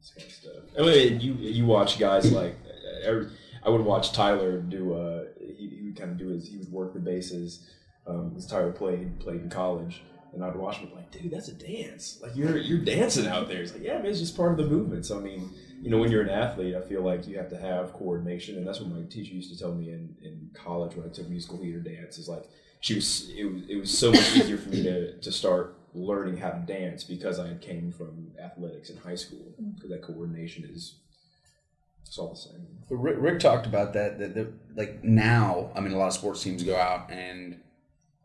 stuff. 0.00 0.52
I 0.78 0.82
mean, 0.82 1.20
you 1.20 1.34
you 1.34 1.64
watch 1.64 1.98
guys 1.98 2.30
like 2.30 2.54
uh, 2.66 3.08
every, 3.08 3.28
I 3.64 3.70
would 3.70 3.80
watch 3.80 4.12
Tyler 4.12 4.60
do. 4.60 4.94
Uh, 4.94 5.24
he, 5.40 5.68
he 5.68 5.82
would 5.86 5.96
kind 5.96 6.10
of 6.10 6.18
do 6.18 6.28
his. 6.28 6.48
He 6.48 6.58
would 6.58 6.70
work 6.70 6.92
the 6.92 7.00
bases. 7.00 7.68
Um, 8.10 8.34
as 8.36 8.46
Tyler 8.46 8.72
played 8.72 9.20
played 9.20 9.40
in 9.42 9.50
college, 9.50 10.02
and 10.32 10.44
I'd 10.44 10.56
watch 10.56 10.78
him 10.78 10.88
be 10.88 10.94
like, 10.94 11.10
dude, 11.10 11.30
that's 11.30 11.48
a 11.48 11.54
dance. 11.54 12.18
Like 12.22 12.34
you're 12.34 12.56
you're 12.58 12.84
dancing 12.84 13.26
out 13.26 13.48
there. 13.48 13.62
It's 13.62 13.72
like, 13.72 13.82
yeah, 13.82 13.98
man, 13.98 14.06
it's 14.06 14.18
just 14.18 14.36
part 14.36 14.52
of 14.52 14.58
the 14.58 14.66
movement. 14.66 15.06
So 15.06 15.18
I 15.18 15.22
mean, 15.22 15.50
you 15.80 15.90
know, 15.90 15.98
when 15.98 16.10
you're 16.10 16.22
an 16.22 16.30
athlete, 16.30 16.74
I 16.74 16.80
feel 16.80 17.02
like 17.02 17.26
you 17.26 17.36
have 17.38 17.50
to 17.50 17.58
have 17.58 17.92
coordination, 17.92 18.56
and 18.56 18.66
that's 18.66 18.80
what 18.80 18.90
my 18.90 19.02
teacher 19.08 19.34
used 19.34 19.52
to 19.52 19.58
tell 19.58 19.72
me 19.72 19.90
in, 19.90 20.14
in 20.22 20.50
college 20.54 20.96
when 20.96 21.06
I 21.06 21.12
took 21.12 21.28
musical 21.28 21.58
theater 21.58 21.80
dance. 21.80 22.18
Is 22.18 22.28
like 22.28 22.44
she 22.80 22.94
was 22.94 23.30
it 23.30 23.44
was 23.44 23.62
it 23.68 23.76
was 23.76 23.96
so 23.96 24.10
much 24.10 24.36
easier 24.36 24.56
for 24.56 24.70
me 24.70 24.82
to 24.82 25.18
to 25.18 25.32
start 25.32 25.76
learning 25.94 26.36
how 26.36 26.50
to 26.50 26.60
dance 26.60 27.04
because 27.04 27.38
I 27.38 27.54
came 27.54 27.92
from 27.92 28.32
athletics 28.42 28.90
in 28.90 28.96
high 28.96 29.16
school 29.16 29.54
because 29.74 29.90
that 29.90 30.02
coordination 30.02 30.64
is 30.64 30.96
it's 32.10 32.18
all 32.18 32.30
the 32.30 32.36
same. 32.36 32.66
Rick, 32.90 33.16
Rick 33.20 33.40
talked 33.40 33.66
about 33.66 33.92
that, 33.92 34.18
that. 34.18 34.34
That 34.34 34.52
like 34.76 35.04
now, 35.04 35.70
I 35.76 35.80
mean, 35.80 35.92
a 35.92 35.96
lot 35.96 36.08
of 36.08 36.12
sports 36.14 36.42
teams 36.42 36.62
go 36.62 36.76
out 36.76 37.10
and 37.10 37.60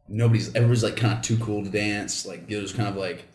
nobody's 0.08 0.50
everybody's 0.56 0.84
like 0.84 0.96
kind 0.96 1.14
of 1.14 1.22
too 1.22 1.38
cool 1.38 1.64
to 1.64 1.70
dance. 1.70 2.26
Like 2.26 2.50
it 2.50 2.62
was 2.62 2.72
kind 2.74 2.88
of 2.90 2.96
like, 2.96 3.26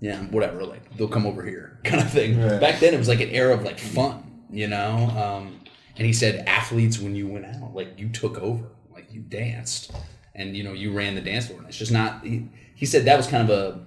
yeah, 0.00 0.20
whatever. 0.26 0.64
Like 0.64 0.96
they'll 0.96 1.08
come 1.08 1.26
over 1.26 1.42
here, 1.44 1.78
kind 1.84 2.02
of 2.02 2.10
thing. 2.10 2.40
Right. 2.40 2.60
Back 2.60 2.80
then, 2.80 2.94
it 2.94 2.98
was 2.98 3.08
like 3.08 3.20
an 3.20 3.30
era 3.30 3.54
of 3.54 3.62
like 3.64 3.78
fun. 3.78 4.24
you 4.50 4.66
know. 4.68 4.96
Um, 5.16 5.60
and 5.96 6.06
he 6.06 6.12
said 6.12 6.44
athletes 6.46 6.98
when 7.00 7.16
you 7.16 7.26
went 7.26 7.44
out, 7.46 7.74
like 7.74 7.98
you 7.98 8.08
took 8.08 8.38
over, 8.38 8.66
like 8.94 9.12
you 9.12 9.20
danced, 9.20 9.90
and 10.34 10.56
you 10.56 10.62
know 10.62 10.72
you 10.72 10.92
ran 10.92 11.14
the 11.14 11.20
dance 11.20 11.46
floor. 11.48 11.58
And 11.58 11.68
it's 11.68 11.78
just 11.78 11.92
not. 11.92 12.22
He, 12.24 12.48
he 12.74 12.86
said 12.86 13.04
that 13.06 13.16
was 13.16 13.26
kind 13.26 13.42
of 13.42 13.50
a. 13.50 13.84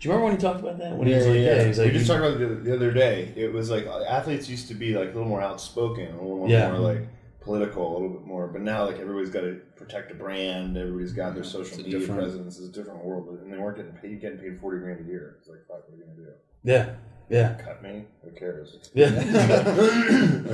Do 0.00 0.08
you 0.08 0.14
remember 0.14 0.26
when 0.30 0.36
he 0.36 0.40
talked 0.42 0.60
about 0.60 0.78
that? 0.78 0.96
When 0.96 1.08
he 1.08 1.14
was 1.14 1.26
like, 1.26 1.36
yeah, 1.40 1.64
he's 1.64 1.78
like, 1.78 1.88
we 1.92 1.98
just 1.98 2.06
talked 2.06 2.20
about 2.24 2.40
it 2.40 2.48
the, 2.48 2.54
the 2.70 2.74
other 2.74 2.90
day. 2.90 3.32
It 3.36 3.52
was 3.52 3.68
like 3.70 3.86
athletes 3.86 4.48
used 4.48 4.68
to 4.68 4.74
be 4.74 4.94
like 4.94 5.08
a 5.10 5.12
little 5.12 5.26
more 5.28 5.42
outspoken, 5.42 6.06
a 6.08 6.12
little 6.12 6.36
more, 6.38 6.48
Yeah. 6.48 6.70
more 6.70 6.80
like 6.80 7.02
political, 7.40 7.90
a 7.90 7.92
little 7.94 8.08
bit 8.10 8.26
more. 8.26 8.46
But 8.48 8.62
now, 8.62 8.84
like 8.86 8.98
everybody's 8.98 9.30
got 9.30 9.40
to 9.42 9.60
protect 9.76 10.10
a 10.12 10.14
brand. 10.14 10.76
Everybody's 10.76 11.12
got 11.12 11.34
their 11.34 11.44
social 11.44 11.76
media 11.78 11.98
different- 11.98 12.20
presence. 12.20 12.58
It's 12.58 12.68
a 12.68 12.72
different 12.72 13.04
world, 13.04 13.28
and 13.42 13.52
they 13.52 13.58
weren't 13.58 13.76
getting 13.76 13.92
paid. 13.92 14.20
Getting 14.20 14.38
paid 14.38 14.60
forty 14.60 14.78
grand 14.78 15.00
a 15.04 15.08
year. 15.08 15.36
It's 15.40 15.48
like, 15.48 15.60
fuck, 15.66 15.88
what 15.88 15.94
are 15.94 15.96
you 15.96 16.04
gonna 16.04 16.16
do? 16.16 16.32
yeah, 16.62 16.94
yeah, 17.28 17.54
Cut 17.64 17.82
me? 17.82 18.04
Who 18.24 18.30
cares? 18.32 18.76
yeah. 18.94 19.06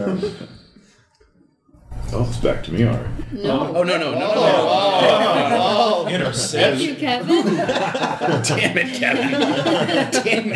Um, 0.05 0.21
Oh, 2.13 2.25
it's 2.29 2.37
back 2.39 2.63
to 2.65 2.73
me 2.73 2.85
already. 2.85 3.09
No. 3.33 3.75
oh 3.75 3.83
no, 3.83 3.97
no, 3.99 4.13
no, 4.13 4.19
no, 4.19 4.35
Oh, 4.37 6.03
Thank 6.05 6.15
Intercept. 6.21 6.77
you, 6.79 6.95
Kevin. 6.95 7.45
Damn 7.57 8.77
it, 8.79 8.95
Kevin. 8.95 9.31
Damn 10.23 10.53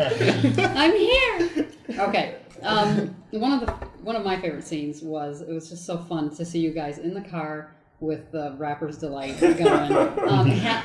it. 0.00 0.58
I'm 0.76 0.92
here. 0.94 1.66
Okay. 2.06 2.36
Um, 2.62 3.16
one 3.30 3.52
of 3.52 3.60
the 3.60 3.72
one 4.02 4.16
of 4.16 4.24
my 4.24 4.40
favorite 4.40 4.66
scenes 4.66 5.02
was 5.02 5.40
it 5.40 5.48
was 5.48 5.68
just 5.68 5.84
so 5.84 5.98
fun 5.98 6.34
to 6.36 6.44
see 6.44 6.60
you 6.60 6.72
guys 6.72 6.98
in 6.98 7.14
the 7.14 7.20
car 7.20 7.74
with 8.00 8.30
the 8.32 8.54
Rapper's 8.58 8.98
Delight 8.98 9.38
going. 9.40 9.92
Um, 10.28 10.50
ha- 10.50 10.84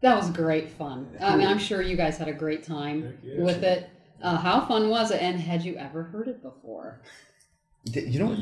that 0.00 0.16
was 0.16 0.30
great 0.30 0.70
fun. 0.70 1.08
I 1.20 1.36
mean, 1.36 1.46
I'm 1.46 1.58
sure 1.58 1.82
you 1.82 1.96
guys 1.96 2.16
had 2.16 2.28
a 2.28 2.32
great 2.32 2.62
time 2.62 3.18
with 3.22 3.62
it. 3.62 3.90
Uh, 4.22 4.36
how 4.36 4.66
fun 4.66 4.88
was 4.88 5.10
it? 5.10 5.20
And 5.20 5.38
had 5.40 5.62
you 5.62 5.76
ever 5.76 6.04
heard 6.04 6.28
it 6.28 6.42
before? 6.42 7.00
You 7.84 8.18
know. 8.18 8.36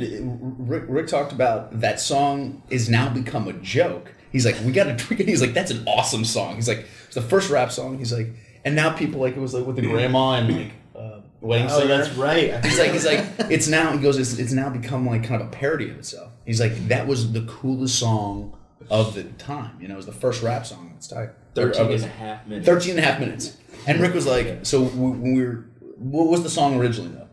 Rick, 0.59 0.85
Rick 0.89 1.07
talked 1.09 1.33
about 1.33 1.81
that 1.81 2.01
song 2.01 2.63
is 2.71 2.89
now 2.89 3.09
become 3.09 3.49
a 3.49 3.53
joke. 3.55 4.13
He's 4.31 4.45
like, 4.45 4.57
we 4.65 4.73
got 4.73 4.85
to. 4.85 4.95
Drink 4.95 5.23
he's 5.29 5.41
like, 5.41 5.55
that's 5.55 5.71
an 5.71 5.85
awesome 5.87 6.25
song. 6.25 6.57
He's 6.57 6.69
like, 6.69 6.87
it's 7.07 7.15
the 7.15 7.23
first 7.23 7.51
rap 7.51 7.73
song. 7.73 7.99
He's 7.99 8.13
like, 8.13 8.29
and 8.65 8.77
now 8.77 8.93
people 8.93 9.21
like 9.21 9.37
it 9.37 9.41
was 9.41 9.55
like 9.55 9.67
with 9.67 9.77
the 9.77 9.83
grandma 9.83 10.33
and 10.35 10.57
like 10.57 10.73
wedding 11.41 11.67
Oh, 11.71 11.81
singer. 11.81 11.89
that's 11.99 12.11
right. 12.17 12.65
He's 12.65 12.79
like, 12.79 12.93
he's 12.93 13.07
like, 13.07 13.25
it's 13.51 13.69
now. 13.69 13.93
He 13.93 13.99
goes, 14.01 14.19
it's, 14.19 14.39
it's 14.39 14.53
now 14.53 14.69
become 14.71 15.07
like 15.07 15.25
kind 15.25 15.41
of 15.41 15.49
a 15.49 15.51
parody 15.51 15.91
of 15.91 15.97
itself. 15.99 16.31
He's 16.45 16.61
like, 16.61 16.89
that 16.89 17.07
was 17.07 17.33
the 17.33 17.43
coolest 17.43 17.99
song 17.99 18.57
of 18.91 19.15
the 19.15 19.25
time. 19.25 19.77
You 19.81 19.89
know, 19.89 19.95
it 19.95 19.99
was 19.99 20.07
the 20.07 20.13
first 20.13 20.43
rap 20.43 20.67
song 20.67 20.91
of 20.91 20.97
its 20.97 21.09
type. 21.09 21.37
13 21.55 21.83
Of 21.83 21.91
and 21.91 22.05
a 22.05 22.07
half 22.09 22.47
minutes. 22.47 22.67
13 22.67 22.91
and 22.93 22.99
a 23.01 23.03
half 23.03 23.21
minutes. 23.21 23.57
And 23.87 24.01
Rick 24.01 24.15
was 24.15 24.27
like, 24.27 24.65
so 24.67 24.85
when 24.85 25.21
we 25.23 25.43
were, 25.45 25.67
what 25.97 26.29
was 26.29 26.43
the 26.43 26.51
song 26.51 26.79
originally 26.79 27.11
though? 27.11 27.25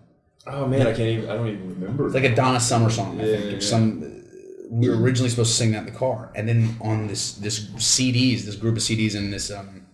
Oh 0.48 0.68
man, 0.68 0.82
I 0.86 0.94
can't 0.94 1.00
even. 1.10 1.30
I 1.30 1.34
don't 1.36 1.48
even 1.48 1.70
remember. 1.80 2.06
It's 2.06 2.14
like 2.16 2.24
a 2.24 2.36
Donna 2.36 2.60
Summer 2.60 2.90
song, 2.92 3.20
I 3.20 3.26
Yeah, 3.26 3.36
think. 3.38 3.52
yeah. 3.52 3.58
Or 3.58 3.62
some. 3.62 4.24
We 4.70 4.90
were 4.90 4.96
originally 4.98 5.30
supposed 5.30 5.52
to 5.52 5.58
sing 5.58 5.72
that 5.72 5.80
in 5.80 5.86
the 5.86 5.92
car, 5.92 6.32
and 6.36 6.48
then 6.48 6.76
on 6.82 7.08
this 7.08 7.34
this 7.36 7.66
CDs, 7.78 8.44
this 8.46 8.56
group 8.56 8.76
of 8.78 8.84
CDs, 8.84 9.16
and 9.16 9.34
this 9.34 9.50
um, 9.52 9.88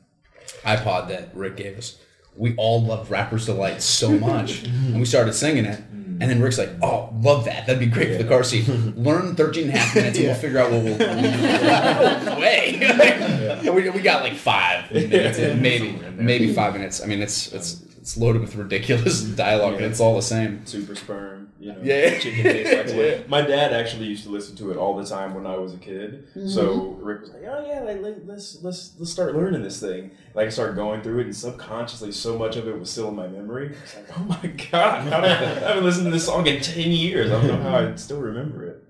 iPod 0.64 1.08
that 1.10 1.30
Rick 1.36 1.56
gave 1.58 1.78
us, 1.78 1.98
we 2.36 2.56
all 2.56 2.84
loved 2.84 3.12
Rapper's 3.12 3.46
Delight 3.46 3.82
so 3.82 4.12
much, 4.12 4.64
and 4.66 5.00
we 5.00 5.06
started 5.06 5.34
singing 5.34 5.66
it. 5.66 5.80
And 6.22 6.30
then 6.30 6.40
Rick's 6.40 6.60
like, 6.60 6.70
"Oh, 6.84 7.12
love 7.20 7.46
that! 7.46 7.66
That'd 7.66 7.80
be 7.80 7.88
great 7.88 8.16
for 8.16 8.22
the 8.22 8.30
car 8.30 8.44
seat. 8.44 8.68
Learn 8.96 9.36
13 9.36 9.64
and 9.64 9.74
a 9.74 9.78
half 9.78 9.96
minutes, 9.96 10.18
and 10.20 10.28
we'll 10.28 10.36
figure 10.36 10.60
out 10.60 10.72
what 10.72 10.84
we'll." 10.84 10.98
no 11.00 12.40
way. 12.40 12.78
and 12.80 13.76
we, 13.76 13.90
we 13.90 14.02
got 14.02 14.22
like 14.22 14.36
five 14.36 14.92
minutes, 14.92 15.40
maybe 15.60 16.00
maybe 16.16 16.54
five 16.54 16.74
minutes. 16.74 17.02
I 17.02 17.08
mean, 17.08 17.24
it's 17.24 17.52
it's 17.54 17.82
it's 17.98 18.18
loaded 18.18 18.42
with 18.42 18.56
ridiculous 18.56 19.22
dialogue, 19.22 19.76
and 19.76 19.86
it's 19.86 20.00
all 20.00 20.16
the 20.16 20.22
same. 20.22 20.64
super 20.68 20.94
sperm, 20.94 21.41
you 21.62 21.72
know, 21.72 21.80
Yeah. 21.84 22.18
chicken 22.18 22.44
face. 22.44 22.74
Like 22.74 22.96
what- 23.20 23.30
My 23.36 23.42
dad 23.42 23.72
actually 23.72 24.08
used 24.08 24.24
to 24.24 24.30
listen 24.30 24.56
to 24.58 24.72
it 24.72 24.78
all 24.78 24.96
the 24.98 25.06
time 25.06 25.34
when 25.36 25.46
I 25.46 25.56
was 25.58 25.74
a 25.74 25.78
kid. 25.78 26.28
So 26.48 26.64
mm-hmm. 26.68 27.04
Rick 27.04 27.22
was 27.22 27.30
like, 27.30 27.44
"Oh 27.46 27.66
yeah, 27.68 27.82
like 27.82 28.02
let, 28.02 28.26
let's 28.26 28.62
let's 28.64 28.94
let's 28.98 29.12
start 29.12 29.36
learning 29.36 29.62
this 29.62 29.80
thing." 29.80 30.12
Like 30.34 30.48
I 30.48 30.50
started 30.50 30.76
going 30.76 31.02
through 31.02 31.20
it, 31.20 31.26
and 31.26 31.36
subconsciously, 31.36 32.12
so 32.12 32.38
much 32.38 32.56
of 32.56 32.68
it 32.68 32.80
was 32.80 32.90
still 32.90 33.10
in 33.10 33.16
my 33.16 33.28
memory. 33.28 33.76
It's 33.84 33.96
like, 33.96 34.08
"Oh 34.20 34.24
my 34.24 34.48
god, 34.72 35.14
I, 35.14 35.24
I 35.24 35.28
haven't 35.70 35.84
listened 35.84 36.06
to 36.06 36.12
this 36.12 36.26
song 36.26 36.48
in 36.48 36.62
ten 36.62 36.90
years. 36.92 37.32
I 37.32 37.34
don't 37.46 37.48
know 37.48 37.70
how 37.70 37.78
I 37.78 37.96
still 37.96 38.20
remember 38.22 38.66
it." 38.66 38.84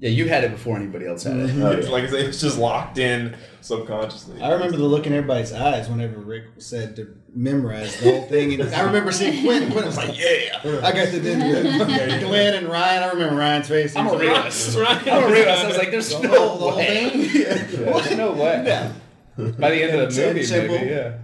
Yeah, 0.00 0.08
you 0.10 0.28
had 0.28 0.44
it 0.44 0.50
before 0.50 0.76
anybody 0.76 1.06
else 1.06 1.24
had 1.24 1.36
it. 1.36 1.50
It's 1.50 1.88
like 1.88 2.04
I 2.04 2.08
say, 2.08 2.24
it's 2.24 2.40
just 2.40 2.58
locked 2.58 2.96
in 2.96 3.36
subconsciously. 3.60 4.40
I 4.40 4.52
remember 4.52 4.78
the 4.78 4.84
look 4.84 5.06
in 5.06 5.12
everybody's 5.12 5.52
eyes 5.52 5.90
whenever 5.90 6.18
Rick 6.18 6.44
said 6.56 6.96
to 6.96 7.14
memorize 7.34 8.00
the 8.00 8.10
whole 8.10 8.22
thing. 8.26 8.58
And 8.58 8.74
I 8.74 8.80
remember 8.82 9.12
seeing 9.12 9.44
Quinton. 9.44 9.70
Quinton 9.72 9.86
was 9.86 9.98
like, 9.98 10.18
"Yeah, 10.18 10.58
I 10.82 10.92
got 10.92 11.08
to 11.08 11.20
do 11.20 11.30
it." 11.34 12.20
Glen 12.20 12.54
and 12.54 12.66
Ryan. 12.68 13.02
I 13.02 13.08
remember 13.10 13.36
Ryan's 13.36 13.68
face. 13.68 13.94
I'm 13.94 14.06
a 14.06 14.12
was 14.14 14.22
like, 14.22 14.30
realist. 14.30 14.76
I'm 14.78 15.22
a 15.22 15.26
realist. 15.30 15.64
I 15.64 15.66
was 15.68 15.76
like, 15.76 15.90
there's 15.90 16.08
The 16.08 16.22
no 16.22 16.28
whole, 16.30 16.56
the 16.58 16.70
whole 16.70 16.76
way. 16.78 17.10
thing. 17.10 17.44
There's 17.84 18.16
no 18.16 18.32
way. 18.32 18.62
Yeah. 18.66 18.92
By 19.36 19.70
the 19.70 19.82
end 19.82 20.00
of 20.00 20.08
the 20.08 20.14
Simple. 20.14 20.32
movie, 20.34 20.46
Simple. 20.46 20.78
maybe, 20.78 20.90
yeah. 20.90 21.18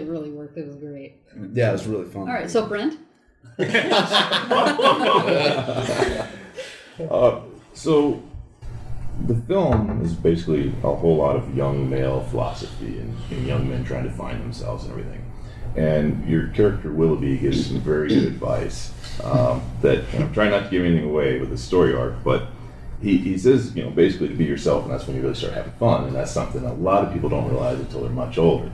It 0.00 0.08
really 0.08 0.30
worked. 0.30 0.58
It 0.58 0.66
was 0.66 0.76
great. 0.76 1.20
Yeah, 1.52 1.68
it 1.68 1.72
was 1.72 1.86
really 1.86 2.06
fun. 2.10 2.22
All 2.22 2.34
right. 2.34 2.50
So 2.50 2.66
Brent. 2.66 2.98
Uh, 7.10 7.40
so 7.74 8.22
the 9.26 9.34
film 9.34 10.02
is 10.02 10.14
basically 10.14 10.72
a 10.82 10.94
whole 10.94 11.16
lot 11.16 11.36
of 11.36 11.56
young 11.56 11.88
male 11.88 12.22
philosophy 12.24 12.98
and, 12.98 13.16
and 13.30 13.46
young 13.46 13.68
men 13.68 13.84
trying 13.84 14.04
to 14.04 14.10
find 14.10 14.40
themselves 14.40 14.84
and 14.84 14.92
everything. 14.92 15.20
And 15.76 16.28
your 16.28 16.48
character 16.48 16.92
Willoughby 16.92 17.36
gives 17.38 17.66
some 17.66 17.80
very 17.80 18.08
good 18.08 18.24
advice. 18.24 18.92
Um, 19.22 19.62
that 19.82 20.04
I'm 20.14 20.32
trying 20.32 20.50
not 20.50 20.64
to 20.64 20.70
give 20.70 20.84
anything 20.84 21.08
away 21.08 21.38
with 21.38 21.50
the 21.50 21.58
story 21.58 21.94
arc, 21.94 22.24
but 22.24 22.48
he, 23.00 23.18
he 23.18 23.38
says, 23.38 23.74
you 23.76 23.84
know, 23.84 23.90
basically 23.90 24.28
to 24.28 24.34
be 24.34 24.44
yourself, 24.44 24.84
and 24.84 24.92
that's 24.92 25.06
when 25.06 25.14
you 25.16 25.22
really 25.22 25.34
start 25.34 25.52
having 25.52 25.72
fun. 25.74 26.04
And 26.04 26.16
that's 26.16 26.30
something 26.32 26.64
a 26.64 26.72
lot 26.74 27.04
of 27.04 27.12
people 27.12 27.28
don't 27.28 27.48
realize 27.48 27.78
until 27.78 28.00
they're 28.00 28.10
much 28.10 28.38
older. 28.38 28.72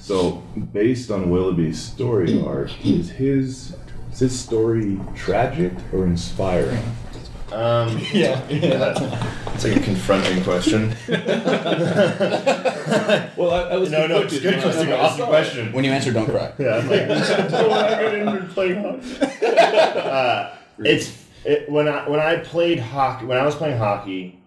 So, 0.00 0.42
based 0.72 1.10
on 1.10 1.30
Willoughby's 1.30 1.78
story 1.80 2.40
arc, 2.42 2.70
is 2.84 3.10
his 3.10 3.76
is 4.12 4.18
his 4.20 4.38
story 4.38 4.98
tragic 5.14 5.72
or 5.92 6.04
inspiring? 6.06 6.82
Um, 7.52 7.98
yeah, 8.12 8.42
It's 8.48 9.64
like 9.64 9.76
a 9.76 9.80
confronting 9.80 10.42
question. 10.44 10.94
Well, 13.36 13.50
I, 13.52 13.74
I 13.74 13.76
was 13.76 13.90
no, 13.90 14.06
no, 14.06 14.22
it's 14.22 14.34
a 14.34 14.40
good 14.40 14.60
question. 14.60 14.92
Awesome 14.92 15.26
question. 15.26 15.72
When 15.72 15.84
you 15.84 15.92
answer, 15.92 16.12
don't 16.12 16.28
cry. 16.28 16.52
Yeah, 16.58 16.76
I'm 16.78 16.88
like, 16.88 17.08
when 17.08 17.72
I 17.72 18.02
got 18.02 18.14
into 18.14 18.46
playing 18.52 18.82
hockey. 18.82 19.46
uh, 19.46 20.56
it's 20.78 21.24
it, 21.44 21.70
when 21.70 21.86
I 21.86 22.08
when 22.08 22.18
I 22.20 22.36
played 22.36 22.80
hockey. 22.80 23.26
When 23.26 23.38
I 23.38 23.44
was 23.44 23.54
playing 23.54 23.78
hockey, 23.78 24.40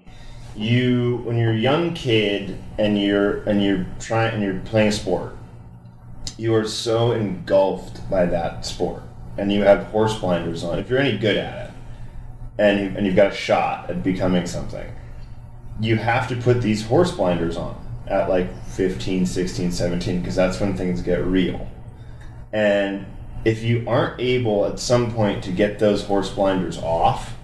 you 0.56 1.22
when 1.24 1.38
you're 1.38 1.54
a 1.54 1.58
young 1.58 1.94
kid 1.94 2.58
and 2.78 3.02
you're 3.02 3.44
and 3.44 3.64
you're 3.64 3.86
trying 4.00 4.34
and 4.34 4.44
you're 4.44 4.60
playing 4.62 4.90
a 4.90 4.92
sport, 4.92 5.36
you 6.38 6.54
are 6.56 6.66
so 6.68 7.12
engulfed 7.14 8.10
by 8.10 8.26
that 8.26 8.66
sport, 8.66 9.04
and 9.38 9.54
you 9.54 9.64
have 9.64 9.86
horse 9.86 10.18
blinders 10.20 10.64
on. 10.64 10.80
If 10.80 10.90
you're 10.90 11.00
any 11.00 11.18
good 11.18 11.38
at 11.38 11.68
it, 11.68 11.71
and 12.62 12.80
you, 12.80 12.94
and 12.96 13.08
you've 13.08 13.16
got 13.16 13.32
a 13.32 13.36
shot 13.36 13.90
at 13.90 14.04
becoming 14.04 14.46
something, 14.46 14.94
you 15.80 15.96
have 15.96 16.28
to 16.28 16.36
put 16.36 16.62
these 16.62 16.86
horse 16.86 17.12
blinders 17.12 17.58
on 17.58 17.76
at 18.06 18.30
like 18.30 18.56
15, 18.68 19.26
16, 19.26 19.72
17 19.72 20.20
because 20.20 20.36
that's 20.36 20.60
when 20.60 20.78
things 20.78 21.02
get 21.02 21.26
real. 21.26 21.68
And 22.54 23.08
if 23.46 23.64
you 23.64 23.84
aren't 23.88 24.22
able 24.22 24.68
at 24.68 24.80
some 24.80 25.12
point 25.12 25.44
to 25.46 25.52
get 25.52 25.80
those 25.80 26.06
horse 26.06 26.30
blinders 26.30 26.78
off, 26.78 27.36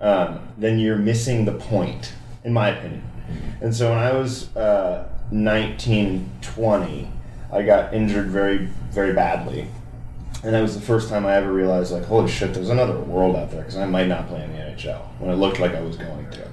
um, 0.00 0.48
then 0.58 0.80
you're 0.80 0.96
missing 0.96 1.44
the 1.44 1.52
point, 1.52 2.12
in 2.42 2.52
my 2.52 2.70
opinion. 2.70 3.04
And 3.60 3.74
so 3.74 3.90
when 3.90 3.98
I 3.98 4.12
was 4.12 4.54
uh, 4.56 5.08
19, 5.30 6.32
20, 6.40 7.12
I 7.52 7.62
got 7.62 7.94
injured 7.94 8.26
very, 8.26 8.68
very 8.90 9.12
badly. 9.12 9.68
And 10.44 10.54
that 10.54 10.62
was 10.62 10.74
the 10.74 10.80
first 10.80 11.08
time 11.08 11.26
I 11.26 11.34
ever 11.34 11.52
realized, 11.52 11.92
like, 11.92 12.04
holy 12.04 12.30
shit, 12.30 12.54
there's 12.54 12.68
another 12.68 12.98
world 12.98 13.34
out 13.34 13.50
there 13.50 13.62
because 13.62 13.76
I 13.76 13.86
might 13.86 14.06
not 14.06 14.28
play 14.28 14.44
in 14.44 14.52
the 14.52 14.58
NHL 14.58 15.00
when 15.18 15.30
it 15.30 15.36
looked 15.36 15.58
like 15.58 15.74
I 15.74 15.80
was 15.80 15.96
going 15.96 16.30
to 16.30 16.48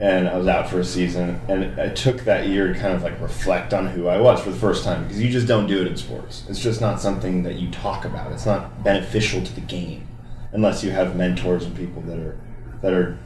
and 0.00 0.26
I 0.26 0.36
was 0.36 0.46
out 0.46 0.68
for 0.68 0.80
a 0.80 0.84
season. 0.84 1.40
And 1.46 1.78
I 1.78 1.90
took 1.90 2.24
that 2.24 2.48
year 2.48 2.72
to 2.72 2.78
kind 2.78 2.94
of 2.94 3.02
like 3.02 3.20
reflect 3.20 3.74
on 3.74 3.86
who 3.86 4.08
I 4.08 4.18
was 4.18 4.40
for 4.40 4.50
the 4.50 4.56
first 4.56 4.82
time 4.82 5.02
because 5.02 5.22
you 5.22 5.30
just 5.30 5.46
don't 5.46 5.66
do 5.66 5.80
it 5.80 5.86
in 5.86 5.96
sports. 5.96 6.44
It's 6.48 6.60
just 6.60 6.80
not 6.80 7.00
something 7.00 7.42
that 7.42 7.56
you 7.56 7.70
talk 7.70 8.04
about. 8.04 8.32
It's 8.32 8.46
not 8.46 8.82
beneficial 8.82 9.42
to 9.42 9.54
the 9.54 9.60
game 9.60 10.08
unless 10.52 10.82
you 10.82 10.90
have 10.90 11.14
mentors 11.14 11.64
and 11.64 11.76
people 11.76 12.02
that 12.02 12.18
are 12.18 12.40
that 12.80 12.92
are 12.94 13.18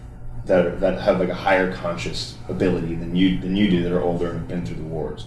that 0.47 0.67
are, 0.67 0.77
that 0.77 1.01
have 1.01 1.21
like 1.21 1.29
a 1.29 1.35
higher 1.35 1.73
conscious 1.73 2.37
ability 2.49 2.97
than 2.97 3.15
you 3.15 3.39
than 3.39 3.57
you 3.57 3.71
do 3.71 3.83
that 3.85 3.93
are 3.93 4.03
older 4.03 4.31
and 4.31 4.41
have 4.41 4.49
been 4.49 4.67
through 4.67 4.77
the 4.77 4.83
wars. 4.83 5.27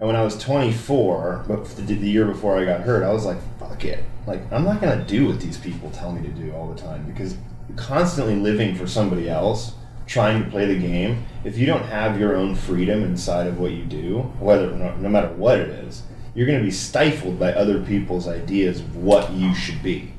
And 0.00 0.06
when 0.06 0.16
I 0.16 0.22
was 0.22 0.38
24, 0.38 1.44
but 1.48 1.64
the, 1.76 1.82
the 1.82 2.08
year 2.08 2.24
before 2.24 2.58
I 2.58 2.64
got 2.64 2.82
hurt, 2.82 3.02
I 3.02 3.12
was 3.12 3.24
like, 3.24 3.38
fuck 3.58 3.84
it. 3.84 4.04
Like, 4.26 4.40
I'm 4.52 4.64
not 4.64 4.80
going 4.80 4.96
to 4.96 5.04
do 5.04 5.26
what 5.26 5.40
these 5.40 5.58
people 5.58 5.90
tell 5.90 6.12
me 6.12 6.22
to 6.22 6.28
do 6.28 6.52
all 6.52 6.72
the 6.72 6.80
time 6.80 7.04
because 7.06 7.36
constantly 7.76 8.36
living 8.36 8.76
for 8.76 8.86
somebody 8.86 9.28
else, 9.28 9.72
trying 10.06 10.44
to 10.44 10.50
play 10.50 10.66
the 10.66 10.78
game, 10.78 11.24
if 11.44 11.58
you 11.58 11.66
don't 11.66 11.84
have 11.84 12.18
your 12.18 12.36
own 12.36 12.54
freedom 12.54 13.02
inside 13.02 13.46
of 13.46 13.58
what 13.58 13.72
you 13.72 13.84
do, 13.84 14.20
whether 14.38 14.70
no, 14.70 15.08
matter 15.08 15.28
what 15.34 15.58
it 15.58 15.68
is, 15.68 16.02
you're 16.34 16.46
going 16.46 16.58
to 16.58 16.64
be 16.64 16.70
stifled 16.70 17.38
by 17.38 17.52
other 17.52 17.82
people's 17.82 18.28
ideas 18.28 18.80
of 18.80 18.96
what 18.96 19.32
you 19.32 19.54
should 19.54 19.82
be. 19.82 20.12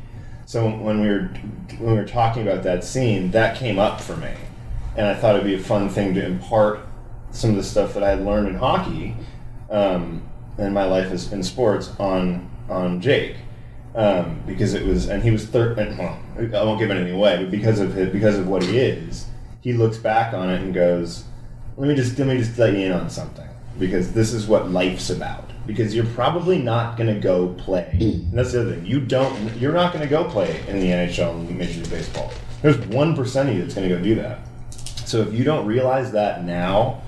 So 0.46 0.68
when 0.68 1.02
we 1.02 1.08
were 1.08 1.30
when 1.78 1.92
we 1.92 1.98
were 1.98 2.08
talking 2.08 2.42
about 2.42 2.64
that 2.64 2.84
scene, 2.84 3.32
that 3.32 3.56
came 3.56 3.78
up 3.78 4.02
for 4.02 4.18
me, 4.18 4.34
and 4.98 5.06
I 5.06 5.14
thought 5.14 5.36
it'd 5.36 5.46
be 5.46 5.54
a 5.54 5.60
fun 5.60 5.90
thing 5.90 6.16
to 6.16 6.26
impart 6.26 6.80
some 7.32 7.52
of 7.52 7.56
the 7.56 7.64
stuff 7.64 7.94
that 7.94 8.04
I 8.04 8.10
had 8.10 8.26
learned 8.26 8.48
in 8.48 8.56
hockey 8.56 9.16
um, 9.70 10.24
and 10.58 10.74
my 10.74 10.86
life 10.86 11.12
is 11.12 11.32
in 11.32 11.44
sports 11.44 11.92
on 12.00 12.50
on 12.70 13.02
Jake 13.02 13.36
um, 13.96 14.42
because 14.46 14.74
it 14.74 14.86
was 14.86 15.10
and 15.10 15.24
he 15.24 15.32
was 15.32 15.46
third. 15.46 15.78
Well, 15.78 16.20
I 16.38 16.64
won't 16.64 16.80
give 16.80 16.92
anything 16.92 17.16
away, 17.16 17.38
but 17.38 17.52
because 17.52 17.80
of 17.80 17.94
his, 17.94 18.10
because 18.10 18.38
of 18.38 18.48
what 18.48 18.64
he 18.64 18.78
is, 18.78 19.26
he 19.62 19.74
looks 19.74 19.98
back 19.98 20.34
on 20.34 20.50
it 20.50 20.62
and 20.62 20.74
goes, 20.74 21.24
"Let 21.78 21.88
me 21.88 21.96
just 21.96 22.18
let 22.18 22.28
me 22.28 22.38
just 22.38 22.58
let 22.58 22.74
you 22.74 22.80
in 22.80 22.92
on 22.92 23.10
something 23.10 23.48
because 23.78 24.14
this 24.14 24.34
is 24.34 24.48
what 24.48 24.70
life's 24.72 25.10
about." 25.10 25.46
Because 25.68 25.94
you're 25.94 26.06
probably 26.06 26.58
not 26.58 26.98
going 26.98 27.14
to 27.14 27.20
go 27.20 27.50
play. 27.50 27.92
And 27.92 28.34
that's 28.34 28.54
the 28.54 28.62
other 28.62 28.72
thing. 28.74 28.86
You 28.88 29.02
don't. 29.02 29.56
You're 29.58 29.74
not 29.74 29.94
going 29.94 30.04
to 30.04 30.10
go 30.10 30.24
play 30.24 30.64
in 30.68 30.80
the 30.80 30.88
NHL 30.88 31.32
and 31.32 31.58
Major 31.58 31.82
League 31.82 31.90
Baseball. 31.90 32.32
There's 32.62 32.78
one 32.88 33.16
percent 33.16 33.50
of 33.50 33.56
you 33.56 33.62
that's 33.62 33.76
going 33.76 33.88
to 33.88 33.96
go 33.96 34.02
do 34.02 34.16
that. 34.16 34.40
So 35.06 35.22
if 35.22 35.34
you 35.34 35.44
don't 35.44 35.66
realize 35.66 36.12
that 36.14 36.44
now, 36.44 37.02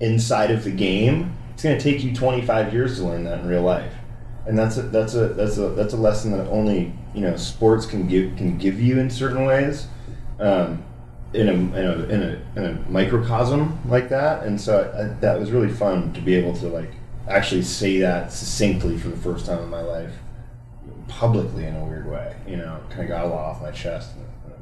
inside 0.00 0.50
of 0.50 0.64
the 0.64 0.70
game, 0.70 1.36
it's 1.62 1.68
going 1.68 1.78
to 1.78 1.84
take 1.84 2.02
you 2.02 2.12
25 2.12 2.72
years 2.72 2.96
to 2.98 3.04
learn 3.04 3.22
that 3.22 3.38
in 3.38 3.46
real 3.46 3.62
life, 3.62 3.92
and 4.46 4.58
that's 4.58 4.78
a, 4.78 4.82
that's 4.82 5.14
a 5.14 5.28
that's 5.28 5.58
a 5.58 5.68
that's 5.70 5.94
a 5.94 5.96
lesson 5.96 6.32
that 6.32 6.48
only 6.48 6.92
you 7.14 7.20
know 7.20 7.36
sports 7.36 7.86
can 7.86 8.08
give 8.08 8.36
can 8.36 8.58
give 8.58 8.80
you 8.80 8.98
in 8.98 9.08
certain 9.08 9.44
ways, 9.44 9.86
um, 10.40 10.82
in 11.32 11.48
a, 11.48 11.52
in 11.52 11.74
a 11.76 11.92
in 12.08 12.22
a 12.22 12.42
in 12.56 12.64
a 12.64 12.90
microcosm 12.90 13.78
like 13.88 14.08
that. 14.08 14.42
And 14.44 14.60
so 14.60 14.90
I, 14.92 15.20
that 15.20 15.38
was 15.38 15.52
really 15.52 15.70
fun 15.72 16.12
to 16.14 16.20
be 16.20 16.34
able 16.34 16.52
to 16.56 16.66
like 16.66 16.90
actually 17.28 17.62
say 17.62 17.98
that 18.00 18.32
succinctly 18.32 18.98
for 18.98 19.06
the 19.10 19.16
first 19.16 19.46
time 19.46 19.60
in 19.60 19.68
my 19.68 19.82
life, 19.82 20.14
publicly 21.06 21.64
in 21.66 21.76
a 21.76 21.84
weird 21.84 22.10
way. 22.10 22.34
You 22.44 22.56
know, 22.56 22.80
kind 22.90 23.02
of 23.02 23.08
got 23.08 23.24
a 23.24 23.28
lot 23.28 23.50
off 23.50 23.62
my 23.62 23.70
chest. 23.70 24.16
way. 24.16 24.54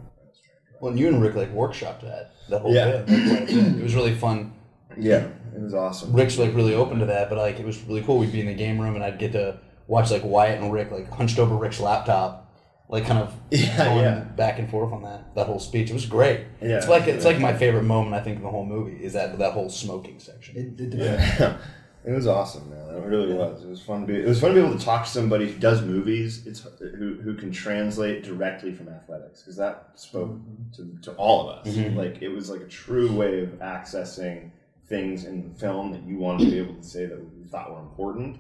Well, 0.83 0.91
and 0.91 1.01
you 1.01 1.09
and 1.09 1.23
Rick 1.23 1.35
like 1.35 1.55
workshopped 1.55 2.03
that 2.03 2.33
that 2.51 2.61
whole 2.61 2.75
Yeah. 2.75 2.99
bit. 3.03 3.09
like, 3.09 3.27
quite 3.27 3.43
a 3.43 3.47
bit. 3.47 3.79
It 3.81 3.83
was 3.83 3.95
really 3.95 4.15
fun. 4.15 4.53
Yeah, 4.99 5.29
it 5.61 5.65
was 5.65 5.75
awesome. 5.75 6.15
Rick's 6.15 6.39
like 6.39 6.55
really 6.55 6.75
open 6.75 7.01
to 7.01 7.07
that, 7.07 7.29
but 7.29 7.37
like 7.37 7.61
it 7.61 7.67
was 7.67 7.83
really 7.83 8.01
cool. 8.03 8.17
We'd 8.17 8.33
be 8.33 8.41
in 8.41 8.47
the 8.47 8.55
game 8.55 8.81
room 8.81 8.95
and 8.95 9.05
I'd 9.05 9.19
get 9.19 9.33
to 9.33 9.59
watch 9.87 10.11
like 10.11 10.25
Wyatt 10.25 10.63
and 10.63 10.73
Rick 10.73 10.91
like 10.91 11.11
hunched 11.11 11.39
over 11.39 11.55
Rick's 11.55 11.81
laptop, 11.81 12.51
like 12.89 13.05
kind 13.05 13.19
of 13.19 13.35
Yeah, 13.51 13.85
going 13.85 13.99
yeah. 13.99 14.21
back 14.21 14.59
and 14.59 14.71
forth 14.71 14.91
on 14.91 15.03
that 15.03 15.35
that 15.35 15.47
whole 15.47 15.59
speech. 15.59 15.91
It 15.91 15.93
was 15.93 16.07
great. 16.07 16.47
Yeah. 16.63 16.79
it's 16.79 16.89
like 16.89 17.07
it's 17.09 17.27
like 17.27 17.39
my 17.39 17.55
favorite 17.55 17.83
moment 17.83 18.15
I 18.15 18.21
think 18.21 18.39
in 18.39 18.43
the 18.43 18.49
whole 18.49 18.65
movie 18.65 19.05
is 19.05 19.13
that 19.13 19.39
that 19.39 19.53
whole 19.53 19.69
smoking 19.69 20.19
section. 20.19 20.57
It, 20.57 20.81
it 20.81 20.95
Yeah, 20.95 21.59
it 22.07 22.13
was 22.13 22.27
awesome, 22.27 22.71
man. 22.71 22.97
It 22.97 23.05
really 23.05 23.35
was. 23.35 23.63
It 23.63 23.69
was 23.69 23.83
fun 23.83 24.01
to 24.01 24.07
be. 24.07 24.19
It 24.19 24.27
was 24.27 24.41
fun 24.41 24.55
to 24.55 24.63
be 24.63 24.67
able 24.67 24.79
to 24.79 24.83
talk 24.83 25.05
to 25.05 25.11
somebody 25.11 25.53
who 25.53 25.59
does 25.59 25.83
movies. 25.83 26.47
It's 26.47 26.67
who 26.79 27.21
who 27.23 27.35
can 27.35 27.53
translate 27.53 28.25
directly 28.25 28.73
from 28.73 28.89
athletics 28.89 29.43
because 29.43 29.57
that 29.59 29.91
spoke 29.97 30.31
mm-hmm. 30.31 30.95
to, 30.97 31.03
to 31.03 31.13
all 31.19 31.51
of 31.51 31.59
us. 31.59 31.75
Mm-hmm. 31.75 31.99
Like 31.99 32.23
it 32.23 32.29
was 32.29 32.49
like 32.49 32.63
a 32.63 32.69
true 32.69 33.13
way 33.13 33.43
of 33.43 33.51
accessing 33.59 34.53
things 34.91 35.25
in 35.25 35.49
the 35.49 35.59
film 35.59 35.93
that 35.93 36.03
you 36.03 36.19
wanted 36.19 36.45
to 36.45 36.51
be 36.51 36.59
able 36.59 36.75
to 36.75 36.83
say 36.83 37.07
that 37.07 37.19
we 37.19 37.49
thought 37.49 37.73
were 37.73 37.79
important. 37.79 38.39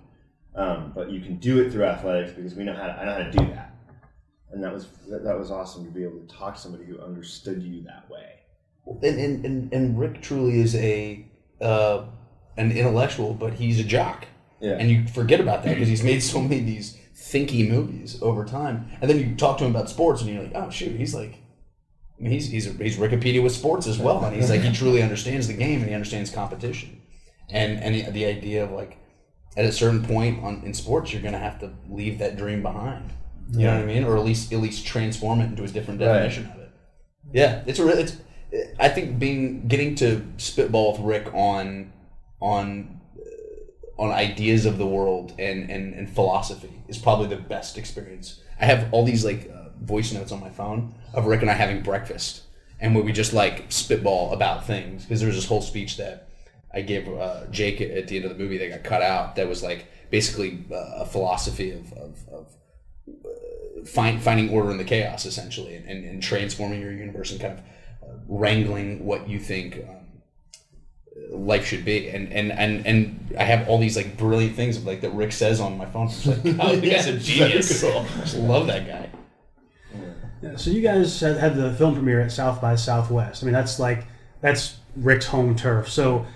Um, 0.54 0.92
but 0.94 1.10
you 1.10 1.20
can 1.20 1.36
do 1.36 1.60
it 1.60 1.70
through 1.72 1.84
athletics 1.84 2.32
because 2.32 2.54
we 2.56 2.64
know 2.64 2.74
how 2.74 2.88
to, 2.88 2.92
I 2.92 3.04
know 3.04 3.12
how 3.12 3.18
to 3.18 3.30
do 3.30 3.46
that. 3.54 3.76
And 4.50 4.62
that 4.64 4.74
was 4.74 4.88
that, 5.08 5.22
that 5.22 5.38
was 5.38 5.52
awesome 5.52 5.84
to 5.84 5.90
be 5.90 6.02
able 6.02 6.18
to 6.18 6.26
talk 6.26 6.56
to 6.56 6.60
somebody 6.60 6.84
who 6.84 7.00
understood 7.00 7.62
you 7.62 7.84
that 7.84 8.10
way. 8.10 8.40
And 8.84 9.20
and, 9.20 9.44
and, 9.46 9.72
and 9.72 9.98
Rick 9.98 10.22
truly 10.22 10.58
is 10.60 10.74
a 10.74 11.24
uh, 11.60 12.06
an 12.56 12.72
intellectual, 12.72 13.32
but 13.32 13.54
he's 13.54 13.78
a 13.78 13.84
jock. 13.84 14.26
Yeah. 14.60 14.72
And 14.72 14.90
you 14.90 15.06
forget 15.06 15.40
about 15.40 15.62
that 15.62 15.74
because 15.74 15.88
he's 15.88 16.02
made 16.02 16.20
so 16.20 16.42
many 16.42 16.58
of 16.58 16.66
these 16.66 16.98
thinky 17.14 17.68
movies 17.68 18.20
over 18.20 18.44
time. 18.44 18.90
And 19.00 19.08
then 19.08 19.18
you 19.20 19.36
talk 19.36 19.58
to 19.58 19.64
him 19.64 19.70
about 19.70 19.88
sports, 19.88 20.20
and 20.20 20.30
you're 20.30 20.42
like, 20.42 20.52
oh 20.56 20.68
shoot, 20.68 20.96
he's 20.96 21.14
like, 21.14 21.38
I 22.20 22.22
mean, 22.22 22.32
he's 22.32 22.48
he's 22.50 22.66
he's 22.78 22.98
Wikipedia 22.98 23.42
with 23.42 23.52
sports 23.52 23.86
as 23.86 23.98
well, 23.98 24.22
and 24.24 24.36
he's 24.36 24.50
like 24.50 24.60
he 24.60 24.72
truly 24.72 25.02
understands 25.02 25.46
the 25.48 25.54
game 25.54 25.80
and 25.80 25.88
he 25.88 25.94
understands 25.94 26.30
competition, 26.30 27.00
and 27.48 27.82
and 27.82 27.94
the, 27.94 28.10
the 28.10 28.24
idea 28.26 28.62
of 28.62 28.72
like 28.72 28.98
at 29.56 29.64
a 29.64 29.72
certain 29.72 30.04
point 30.04 30.44
on 30.44 30.62
in 30.64 30.74
sports 30.74 31.12
you're 31.12 31.22
gonna 31.22 31.38
have 31.38 31.58
to 31.60 31.72
leave 31.88 32.18
that 32.18 32.36
dream 32.36 32.62
behind. 32.62 33.10
You 33.52 33.64
know 33.66 33.74
what 33.74 33.82
I 33.82 33.86
mean, 33.86 34.04
or 34.04 34.16
at 34.18 34.24
least 34.24 34.52
at 34.52 34.60
least 34.60 34.86
transform 34.86 35.40
it 35.40 35.46
into 35.46 35.64
a 35.64 35.68
different 35.68 36.00
Right. 36.00 36.06
definition 36.12 36.46
of 36.54 36.60
it. 36.60 36.70
Yeah, 37.32 37.62
it's 37.66 37.78
a 37.78 37.88
it's. 37.88 38.16
I 38.78 38.88
think 38.88 39.18
being 39.18 39.66
getting 39.66 39.94
to 39.96 40.22
spitball 40.36 40.92
with 40.92 41.00
Rick 41.00 41.32
on 41.32 41.92
on 42.40 43.00
uh, 43.18 44.02
on 44.02 44.10
ideas 44.12 44.66
of 44.66 44.76
the 44.78 44.86
world 44.86 45.32
and, 45.38 45.70
and, 45.70 45.94
and 45.94 46.08
philosophy 46.08 46.82
is 46.88 46.98
probably 46.98 47.28
the 47.28 47.36
best 47.36 47.78
experience. 47.78 48.40
I 48.60 48.66
have 48.66 48.88
all 48.92 49.04
these 49.04 49.24
like 49.24 49.50
voice 49.80 50.12
notes 50.12 50.32
on 50.32 50.40
my 50.40 50.50
phone 50.50 50.94
of 51.14 51.26
Rick 51.26 51.42
and 51.42 51.50
I 51.50 51.54
having 51.54 51.82
breakfast, 51.82 52.42
and 52.80 52.94
where 52.94 53.04
we 53.04 53.12
just 53.12 53.32
like 53.32 53.66
spitball 53.68 54.32
about 54.32 54.66
things. 54.66 55.04
Because 55.04 55.20
there's 55.20 55.34
this 55.34 55.46
whole 55.46 55.62
speech 55.62 55.96
that 55.96 56.28
I 56.72 56.82
gave 56.82 57.08
uh, 57.08 57.46
Jake 57.50 57.80
at 57.80 58.08
the 58.08 58.16
end 58.16 58.24
of 58.24 58.30
the 58.30 58.38
movie 58.38 58.58
that 58.58 58.68
got 58.68 58.84
cut 58.84 59.02
out. 59.02 59.36
That 59.36 59.48
was 59.48 59.62
like 59.62 59.86
basically 60.10 60.64
uh, 60.70 61.02
a 61.02 61.06
philosophy 61.06 61.70
of, 61.72 61.92
of, 61.94 62.18
of 62.32 63.88
find, 63.88 64.22
finding 64.22 64.50
order 64.50 64.70
in 64.70 64.76
the 64.76 64.84
chaos 64.84 65.24
essentially 65.24 65.76
and, 65.76 65.86
and, 65.86 66.04
and 66.04 66.22
transforming 66.22 66.80
your 66.80 66.92
universe 66.92 67.30
and 67.30 67.40
kind 67.40 67.54
of 67.54 67.60
uh, 68.02 68.14
wrangling 68.28 69.04
what 69.04 69.28
you 69.28 69.38
think 69.38 69.84
um, 69.88 69.96
life 71.30 71.66
should 71.66 71.84
be. 71.84 72.08
And, 72.08 72.32
and 72.32 72.52
and 72.52 72.86
and 72.86 73.34
I 73.38 73.44
have 73.44 73.68
all 73.68 73.78
these 73.78 73.96
like 73.96 74.16
brilliant 74.16 74.56
things 74.56 74.82
like 74.84 75.00
that 75.00 75.10
Rick 75.10 75.32
says 75.32 75.60
on 75.60 75.76
my 75.76 75.86
phone. 75.86 76.06
It's 76.06 76.26
like 76.26 76.38
oh, 76.60 76.76
the 76.76 76.90
guy's 76.90 77.06
a 77.06 77.18
genius. 77.18 77.82
I 77.84 78.04
just 78.20 78.36
love 78.36 78.66
that 78.68 78.86
guy 78.86 79.10
Yeah, 80.42 80.56
so 80.56 80.70
you 80.70 80.80
guys 80.80 81.20
had, 81.20 81.36
had 81.36 81.56
the 81.56 81.72
film 81.74 81.94
premiere 81.94 82.20
at 82.20 82.32
South 82.32 82.60
by 82.60 82.74
Southwest. 82.74 83.42
I 83.42 83.46
mean, 83.46 83.52
that's 83.52 83.78
like 83.78 84.06
that's 84.40 84.78
Rick's 84.96 85.26
home 85.26 85.54
turf. 85.54 85.88
So 85.88 86.26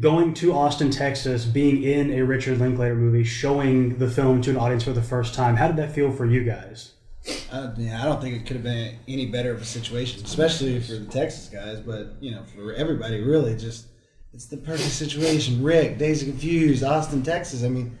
going 0.00 0.34
to 0.34 0.52
Austin, 0.52 0.90
Texas, 0.90 1.44
being 1.44 1.82
in 1.82 2.10
a 2.12 2.22
Richard 2.22 2.58
Linklater 2.58 2.94
movie, 2.94 3.24
showing 3.24 3.98
the 3.98 4.10
film 4.10 4.42
to 4.42 4.50
an 4.50 4.56
audience 4.56 4.84
for 4.84 4.92
the 4.92 5.02
first 5.02 5.34
time, 5.34 5.56
how 5.56 5.66
did 5.66 5.76
that 5.76 5.92
feel 5.92 6.12
for 6.12 6.26
you 6.26 6.44
guys? 6.44 6.92
Uh, 7.50 7.72
yeah, 7.76 8.00
I 8.00 8.04
don't 8.04 8.20
think 8.20 8.36
it 8.36 8.46
could 8.46 8.56
have 8.56 8.62
been 8.62 8.98
any 9.06 9.26
better 9.26 9.52
of 9.52 9.60
a 9.60 9.64
situation, 9.64 10.24
especially 10.24 10.80
for 10.80 10.92
the 10.92 11.06
Texas 11.06 11.48
guys. 11.48 11.80
But 11.80 12.16
you 12.20 12.30
know, 12.30 12.42
for 12.44 12.72
everybody, 12.74 13.20
really, 13.20 13.56
just 13.56 13.86
it's 14.32 14.46
the 14.46 14.56
perfect 14.56 14.90
situation. 14.90 15.62
Rick, 15.62 15.98
Dazed 15.98 16.24
and 16.24 16.32
Confused, 16.32 16.84
Austin, 16.84 17.22
Texas. 17.22 17.64
I 17.64 17.68
mean, 17.68 17.98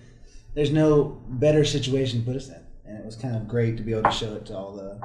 there's 0.54 0.70
no 0.70 1.20
better 1.28 1.64
situation 1.64 2.20
to 2.20 2.26
put 2.26 2.36
us 2.36 2.48
in, 2.48 2.62
and 2.86 2.98
it 2.98 3.04
was 3.04 3.16
kind 3.16 3.36
of 3.36 3.48
great 3.48 3.76
to 3.78 3.82
be 3.82 3.92
able 3.92 4.04
to 4.04 4.10
show 4.10 4.34
it 4.34 4.46
to 4.46 4.56
all 4.56 4.72
the 4.72 4.98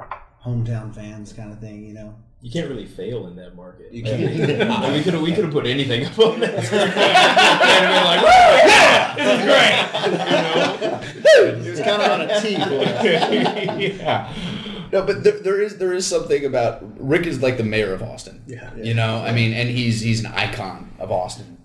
hometown 0.44 0.94
fans, 0.94 1.32
kind 1.32 1.50
of 1.52 1.58
thing. 1.60 1.84
You 1.84 1.94
know, 1.94 2.14
You 2.42 2.50
can't 2.50 2.68
really 2.68 2.86
fail 2.86 3.26
in 3.28 3.36
that 3.36 3.54
market. 3.56 3.92
You 3.92 4.02
can't. 4.02 4.22
I 4.22 4.92
we 4.96 5.02
could 5.02 5.14
have 5.14 5.22
we 5.22 5.32
could 5.32 5.44
have 5.44 5.52
put 5.52 5.66
anything 5.66 6.04
up 6.06 6.18
on 6.18 6.40
that 6.40 6.54
and 6.54 6.70
been 7.90 8.04
like, 8.04 8.22
yeah, 8.66 9.14
this 9.16 9.28
is 9.38 9.44
great. 9.48 9.76
You 10.04 10.18
know? 10.82 11.00
It 11.36 11.70
was 11.70 11.80
kind 11.80 12.02
of 12.02 12.10
on 12.10 12.20
a 12.22 12.40
tee. 12.40 12.56
Yeah. 13.98 14.32
no 14.92 15.02
but 15.04 15.24
there, 15.24 15.38
there 15.40 15.60
is 15.60 15.78
there 15.78 15.92
is 15.92 16.06
something 16.06 16.44
about 16.44 16.82
Rick 16.98 17.26
is 17.26 17.40
like 17.42 17.56
the 17.56 17.64
mayor 17.64 17.92
of 17.94 18.02
Austin 18.02 18.42
Yeah. 18.46 18.74
you 18.76 18.94
know 18.94 19.22
I 19.24 19.32
mean 19.32 19.52
and 19.52 19.68
he's 19.68 20.00
he's 20.00 20.20
an 20.20 20.26
icon 20.26 20.90
of 20.98 21.10
Austin 21.10 21.58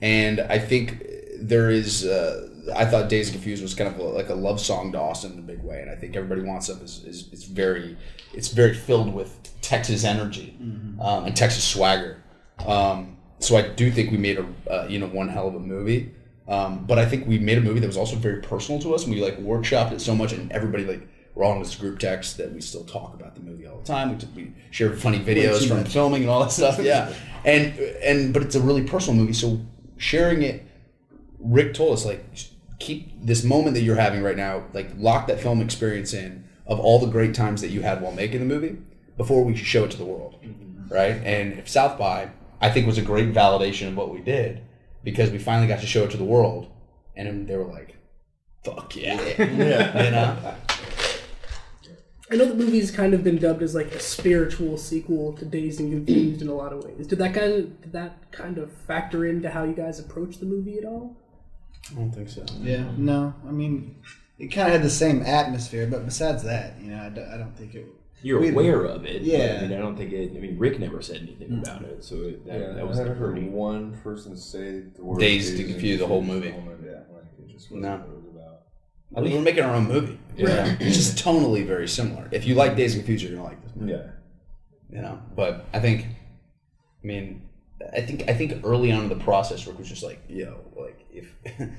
and 0.00 0.40
I 0.40 0.58
think 0.58 1.04
there 1.40 1.70
is 1.70 2.04
uh, 2.04 2.48
I 2.74 2.84
thought 2.84 3.08
Dazed 3.08 3.32
and 3.32 3.34
Confused 3.34 3.62
was 3.62 3.74
kind 3.74 3.92
of 3.92 3.98
like 3.98 4.28
a 4.28 4.34
love 4.34 4.60
song 4.60 4.92
to 4.92 5.00
Austin 5.00 5.32
in 5.32 5.38
a 5.38 5.42
big 5.42 5.62
way 5.62 5.80
and 5.80 5.90
I 5.90 5.96
think 5.96 6.16
everybody 6.16 6.42
wants 6.42 6.70
up 6.70 6.82
is, 6.82 7.04
is 7.04 7.28
it's 7.32 7.44
very 7.44 7.96
it's 8.32 8.48
very 8.48 8.74
filled 8.74 9.12
with 9.12 9.36
Texas 9.60 10.04
energy 10.04 10.56
um, 11.00 11.24
and 11.24 11.36
Texas 11.36 11.64
swagger 11.64 12.22
um, 12.66 13.16
so 13.40 13.56
I 13.56 13.62
do 13.62 13.90
think 13.90 14.10
we 14.10 14.18
made 14.18 14.38
a 14.38 14.46
uh, 14.70 14.86
you 14.88 14.98
know 14.98 15.08
one 15.08 15.28
hell 15.28 15.48
of 15.48 15.54
a 15.54 15.60
movie 15.60 16.14
um, 16.48 16.84
but 16.84 16.98
I 16.98 17.06
think 17.06 17.26
we 17.26 17.38
made 17.38 17.58
a 17.58 17.60
movie 17.60 17.80
that 17.80 17.86
was 17.86 17.96
also 17.96 18.16
very 18.16 18.40
personal 18.42 18.80
to 18.82 18.94
us 18.94 19.04
and 19.04 19.14
we 19.14 19.22
like 19.22 19.38
workshopped 19.38 19.92
it 19.92 20.00
so 20.00 20.14
much 20.14 20.32
and 20.32 20.52
everybody 20.52 20.84
like 20.84 21.08
we're 21.34 21.44
all 21.44 21.54
in 21.54 21.62
this 21.62 21.74
group 21.74 21.98
text 21.98 22.36
that 22.36 22.52
we 22.52 22.60
still 22.60 22.84
talk 22.84 23.14
about 23.14 23.34
the 23.34 23.40
movie 23.40 23.66
all 23.66 23.78
the 23.78 23.84
time. 23.84 24.10
We, 24.10 24.16
t- 24.18 24.28
we 24.36 24.52
share 24.70 24.92
funny 24.92 25.18
videos 25.18 25.66
from 25.66 25.78
much. 25.78 25.92
filming 25.92 26.22
and 26.22 26.30
all 26.30 26.40
that 26.40 26.52
stuff. 26.52 26.78
Yeah, 26.78 27.12
and 27.44 27.78
and 27.78 28.34
but 28.34 28.42
it's 28.42 28.54
a 28.54 28.60
really 28.60 28.84
personal 28.84 29.18
movie. 29.18 29.32
So 29.32 29.60
sharing 29.96 30.42
it, 30.42 30.66
Rick 31.38 31.74
told 31.74 31.94
us 31.94 32.04
like 32.04 32.22
keep 32.82 33.24
this 33.24 33.44
moment 33.44 33.74
that 33.74 33.82
you're 33.82 33.96
having 33.96 34.22
right 34.22 34.36
now, 34.36 34.64
like 34.72 34.90
lock 34.96 35.28
that 35.28 35.40
film 35.40 35.60
experience 35.60 36.12
in 36.12 36.44
of 36.66 36.80
all 36.80 36.98
the 36.98 37.06
great 37.06 37.34
times 37.34 37.60
that 37.60 37.70
you 37.70 37.82
had 37.82 38.02
while 38.02 38.12
making 38.12 38.40
the 38.40 38.46
movie 38.46 38.76
before 39.16 39.44
we 39.44 39.54
show 39.54 39.84
it 39.84 39.90
to 39.92 39.96
the 39.96 40.04
world, 40.04 40.36
mm-hmm. 40.42 40.92
right? 40.92 41.16
And 41.24 41.58
if 41.58 41.68
South 41.68 41.98
by, 41.98 42.30
I 42.60 42.70
think 42.70 42.86
was 42.86 42.98
a 42.98 43.02
great 43.02 43.32
validation 43.32 43.88
of 43.88 43.96
what 43.96 44.12
we 44.12 44.20
did 44.20 44.62
because 45.04 45.30
we 45.30 45.38
finally 45.38 45.68
got 45.68 45.80
to 45.80 45.86
show 45.86 46.04
it 46.04 46.10
to 46.12 46.16
the 46.16 46.24
world, 46.24 46.70
and 47.16 47.48
they 47.48 47.56
were 47.56 47.64
like, 47.64 47.96
"Fuck 48.64 48.96
yeah!" 48.96 49.20
Yeah. 49.38 50.04
you 50.04 50.10
know. 50.10 50.54
I 52.30 52.36
know 52.36 52.46
the 52.46 52.54
movie's 52.54 52.90
kind 52.90 53.12
of 53.12 53.22
been 53.22 53.36
dubbed 53.36 53.62
as 53.62 53.74
like 53.74 53.92
a 53.94 54.00
spiritual 54.00 54.78
sequel 54.78 55.34
to 55.34 55.44
Dazed 55.44 55.80
and 55.80 55.92
Confused 55.92 56.40
in 56.40 56.48
a 56.48 56.54
lot 56.54 56.72
of 56.72 56.82
ways. 56.82 57.06
Did 57.06 57.18
that 57.18 57.34
kind 57.34 57.52
of 57.52 57.82
did 57.82 57.92
that 57.92 58.32
kind 58.32 58.58
of 58.58 58.72
factor 58.72 59.26
into 59.26 59.50
how 59.50 59.64
you 59.64 59.74
guys 59.74 59.98
approach 60.00 60.38
the 60.38 60.46
movie 60.46 60.78
at 60.78 60.84
all? 60.84 61.16
I 61.90 61.94
don't 61.94 62.12
think 62.12 62.28
so. 62.28 62.44
Yeah, 62.60 62.84
no, 62.96 63.34
I 63.46 63.50
mean, 63.50 63.96
it 64.38 64.48
kind 64.48 64.68
of 64.68 64.72
had 64.72 64.82
the 64.82 64.90
same 64.90 65.22
atmosphere, 65.22 65.86
but 65.86 66.04
besides 66.04 66.42
that, 66.44 66.80
you 66.80 66.90
know, 66.90 67.02
I 67.02 67.08
don't, 67.36 67.56
think 67.56 67.74
it. 67.74 67.86
You're 68.22 68.40
we- 68.40 68.48
aware 68.50 68.84
of 68.84 69.04
it. 69.04 69.20
but, 69.20 69.22
Yeah. 69.22 69.58
I 69.58 69.62
mean, 69.66 69.72
I 69.76 69.80
don't 69.80 69.96
think 69.96 70.12
it. 70.12 70.30
I 70.36 70.40
mean, 70.40 70.58
Rick 70.58 70.78
never 70.78 71.02
said 71.02 71.16
anything 71.22 71.48
mm. 71.48 71.62
about 71.62 71.82
it, 71.82 72.04
so 72.04 72.14
it, 72.16 72.46
that, 72.46 72.60
Yeah, 72.60 72.72
that 72.74 72.86
was 72.88 72.98
I 72.98 73.02
haven't 73.02 73.18
the 73.18 73.24
heard 73.26 73.32
pretty- 73.34 73.48
one 73.48 73.98
person 74.02 74.36
say 74.36 74.80
the 74.94 75.04
word 75.04 75.18
Dazed 75.18 75.56
to 75.56 75.64
confuse 75.64 75.98
the 75.98 76.06
whole 76.06 76.22
movie. 76.22 76.48
Yeah, 76.48 77.00
like 77.12 77.24
it 77.38 77.48
just 77.48 77.70
wasn't 77.70 77.82
No. 77.82 77.96
what 77.96 78.08
it 78.08 78.16
was 78.16 78.26
about. 78.26 78.58
I 79.14 79.20
think 79.20 79.34
we're 79.34 79.42
making 79.42 79.64
our 79.64 79.74
own 79.74 79.88
movie. 79.88 80.18
Yeah. 80.36 80.76
It's 80.80 80.96
just 80.96 81.18
tonally 81.22 81.66
very 81.66 81.88
similar. 81.88 82.28
If 82.30 82.46
you 82.46 82.54
like 82.54 82.76
Dazed 82.76 82.94
and 82.96 83.04
Confused, 83.04 83.24
you're 83.24 83.32
gonna 83.36 83.44
like 83.48 83.62
this 83.62 83.76
movie. 83.76 83.92
Yeah. 83.92 84.06
You 84.90 85.02
know, 85.02 85.18
but 85.36 85.66
I 85.74 85.80
think, 85.80 86.06
I 87.02 87.06
mean, 87.06 87.48
I 87.96 88.00
think 88.02 88.28
I 88.28 88.34
think 88.34 88.64
early 88.64 88.92
on 88.92 89.04
in 89.04 89.08
the 89.08 89.16
process, 89.24 89.66
Rick 89.66 89.78
was 89.78 89.88
just 89.88 90.02
like, 90.02 90.20
yo, 90.28 90.58
like 90.76 90.98
if 91.12 91.32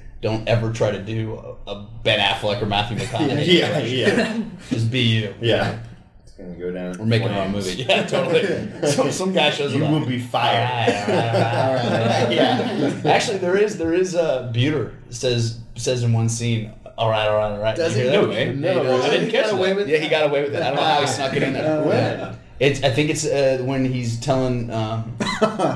don't 0.22 0.48
ever 0.48 0.72
try 0.72 0.92
to 0.92 1.02
do 1.02 1.36
a, 1.68 1.72
a 1.72 1.90
Ben 2.04 2.20
Affleck 2.20 2.62
or 2.62 2.66
Matthew 2.66 2.98
McConaughey. 3.06 3.46
Yeah, 3.60 3.80
yeah, 3.80 4.44
Just 4.70 4.90
be 4.92 5.00
you. 5.02 5.34
yeah. 5.42 5.80
It's 6.24 6.32
gonna 6.34 6.56
go 6.56 6.72
down. 6.72 6.98
We're 6.98 7.06
making 7.06 7.30
our 7.30 7.46
own 7.46 7.52
movie. 7.52 7.84
Yeah, 7.84 8.06
totally. 8.08 8.88
some, 8.92 9.12
some 9.12 9.34
guy 9.34 9.50
shows 9.52 9.74
You 9.76 9.86
up. 9.86 9.92
will 9.92 10.06
be 10.06 10.20
fired. 10.20 10.90
All 10.90 11.16
right, 11.16 11.36
all 11.36 11.74
right, 11.76 11.86
all 11.86 12.26
right. 12.26 12.32
Yeah. 12.32 13.02
Actually, 13.06 13.38
there 13.40 13.56
is 13.58 13.78
there 13.78 13.94
is 13.94 14.16
uh, 14.16 14.52
Buter 14.54 14.94
says 15.10 15.60
says 15.76 16.04
in 16.04 16.12
one 16.14 16.30
scene. 16.30 16.72
All 16.98 17.10
right, 17.10 17.28
all 17.28 17.38
right, 17.38 17.52
all 17.54 17.60
right. 17.60 17.76
Does 17.76 17.98
You 17.98 18.04
he? 18.04 18.10
hear 18.12 18.22
that? 18.26 18.56
No, 18.56 18.84
man. 18.84 18.86
Yeah, 18.86 18.98
he. 19.02 19.02
I 19.04 19.10
didn't 19.10 19.32
catch 19.32 19.46
Got 19.46 19.54
away 19.60 19.74
with 19.74 19.88
Yeah, 19.90 19.98
he 19.98 20.10
got 20.10 20.30
away 20.30 20.44
with 20.44 20.54
it. 20.56 20.62
I 20.62 20.68
don't 20.68 20.76
know 20.76 20.82
how 20.84 21.02
he 21.02 21.08
snuck 21.08 21.34
it 21.36 21.42
in 21.44 21.54
there. 21.54 22.38
It's. 22.64 22.82
I 22.84 22.90
think 22.92 23.10
it's 23.10 23.26
uh, 23.26 23.60
when 23.64 23.86
he's 23.86 24.20
telling 24.20 24.70
um, 24.72 25.16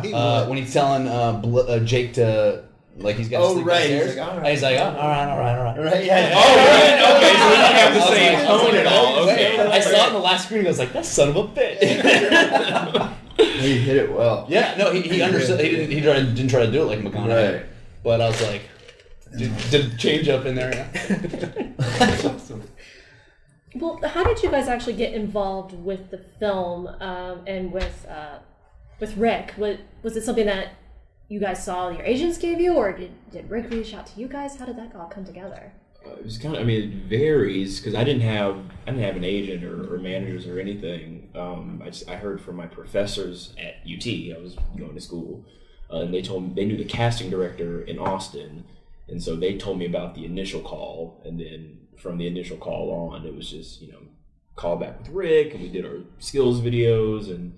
He 0.03 0.13
uh, 0.13 0.41
would. 0.41 0.49
when 0.49 0.57
he's 0.57 0.73
telling 0.73 1.07
uh, 1.07 1.33
Bl- 1.33 1.59
uh, 1.59 1.79
Jake 1.79 2.13
to 2.13 2.63
like 2.97 3.15
he's 3.17 3.29
got 3.29 3.39
to 3.39 3.43
Oh, 3.45 3.53
sleep 3.55 3.65
right. 3.67 3.89
He's 3.89 3.93
upstairs. 4.01 4.17
like, 4.17 4.27
all 4.27 4.33
right. 4.33 4.37
And 4.37 4.47
he's 4.47 4.61
like, 4.63 4.77
oh, 4.79 4.83
all 4.85 5.07
right, 5.07 5.29
all 5.29 5.37
right, 5.37 5.57
all 5.57 5.63
right. 5.65 5.79
Right? 5.93 6.03
Yeah. 6.05 6.33
Oh, 6.35 6.55
right. 6.55 6.97
Okay, 7.17 7.33
so 7.37 7.49
we 7.49 7.55
don't 7.55 7.73
have 7.73 7.93
the 7.93 7.99
I 7.99 8.09
was 8.09 8.17
same 8.17 8.33
like- 8.33 8.47
tone 8.47 8.75
at 8.75 8.87
all. 8.87 9.29
Okay. 9.29 9.59
I 9.59 9.79
saw 9.81 10.03
it 10.03 10.07
in 10.07 10.13
the 10.13 10.19
last 10.19 10.45
screen. 10.45 10.65
I 10.65 10.69
was 10.69 10.79
like, 10.79 10.93
that 10.93 11.05
son 11.05 11.29
of 11.29 11.35
a 11.35 11.43
bitch. 11.47 13.13
He 13.37 13.77
hit 13.79 13.97
it 13.97 14.11
well. 14.11 14.45
yeah, 14.49 14.75
no, 14.77 14.91
he, 14.91 15.01
he 15.01 15.21
understood. 15.21 15.59
He 15.59 15.69
didn't. 15.69 15.91
He 15.91 16.01
tried, 16.01 16.33
didn't 16.35 16.49
try 16.49 16.65
to 16.65 16.71
do 16.71 16.81
it 16.83 16.85
like 16.85 16.99
McConaughey. 16.99 17.53
Right. 17.57 17.65
But 18.03 18.21
I 18.21 18.29
was 18.29 18.41
like, 18.41 18.61
did, 19.37 19.51
did 19.69 19.97
change 19.99 20.27
up 20.27 20.45
in 20.45 20.55
there. 20.55 20.73
Yeah. 20.73 20.97
Well, 23.79 23.99
how 24.03 24.23
did 24.23 24.41
you 24.41 24.49
guys 24.49 24.67
actually 24.67 24.93
get 24.93 25.13
involved 25.13 25.73
with 25.73 26.09
the 26.09 26.17
film 26.39 26.87
um, 26.87 27.43
and 27.45 27.71
with 27.71 28.05
uh, 28.09 28.39
with 28.99 29.15
Rick? 29.17 29.53
Was, 29.57 29.77
was 30.01 30.17
it 30.17 30.23
something 30.23 30.47
that 30.47 30.69
you 31.29 31.39
guys 31.39 31.63
saw 31.63 31.89
your 31.89 32.03
agents 32.03 32.37
gave 32.37 32.59
you, 32.59 32.73
or 32.73 32.91
did, 32.91 33.11
did 33.31 33.49
Rick 33.49 33.69
reach 33.69 33.93
out 33.93 34.07
to 34.07 34.19
you 34.19 34.27
guys? 34.27 34.55
How 34.55 34.65
did 34.65 34.77
that 34.77 34.95
all 34.95 35.07
come 35.07 35.25
together? 35.25 35.73
Uh, 36.05 36.11
it 36.11 36.23
was 36.23 36.37
kind 36.37 36.55
of. 36.55 36.61
I 36.61 36.63
mean, 36.63 36.81
it 36.81 37.09
varies 37.09 37.79
because 37.79 37.93
I 37.93 38.03
didn't 38.03 38.21
have 38.21 38.57
I 38.87 38.91
didn't 38.91 39.03
have 39.03 39.15
an 39.15 39.23
agent 39.23 39.63
or, 39.63 39.93
or 39.93 39.97
managers 39.99 40.47
or 40.47 40.59
anything. 40.59 41.29
Um, 41.35 41.81
I 41.83 41.89
just 41.89 42.09
I 42.09 42.15
heard 42.15 42.41
from 42.41 42.55
my 42.55 42.67
professors 42.67 43.53
at 43.59 43.75
UT. 43.85 44.07
I 44.07 44.41
was 44.41 44.55
going 44.77 44.95
to 44.95 45.01
school, 45.01 45.45
uh, 45.91 45.97
and 45.97 46.13
they 46.13 46.21
told 46.21 46.47
me 46.47 46.53
they 46.55 46.65
knew 46.65 46.77
the 46.77 46.85
casting 46.85 47.29
director 47.29 47.81
in 47.81 47.99
Austin, 47.99 48.65
and 49.07 49.21
so 49.21 49.35
they 49.35 49.57
told 49.57 49.77
me 49.77 49.85
about 49.85 50.15
the 50.15 50.25
initial 50.25 50.61
call, 50.61 51.21
and 51.25 51.39
then 51.39 51.86
from 51.97 52.17
the 52.17 52.27
initial 52.27 52.57
call 52.57 52.91
on, 53.11 53.25
it 53.25 53.35
was 53.35 53.49
just 53.49 53.81
you 53.81 53.91
know 53.91 53.99
call 54.55 54.75
back 54.77 54.97
with 54.99 55.09
Rick, 55.09 55.53
and 55.53 55.61
we 55.63 55.69
did 55.69 55.85
our 55.85 55.99
skills 56.19 56.61
videos, 56.61 57.29
and 57.29 57.53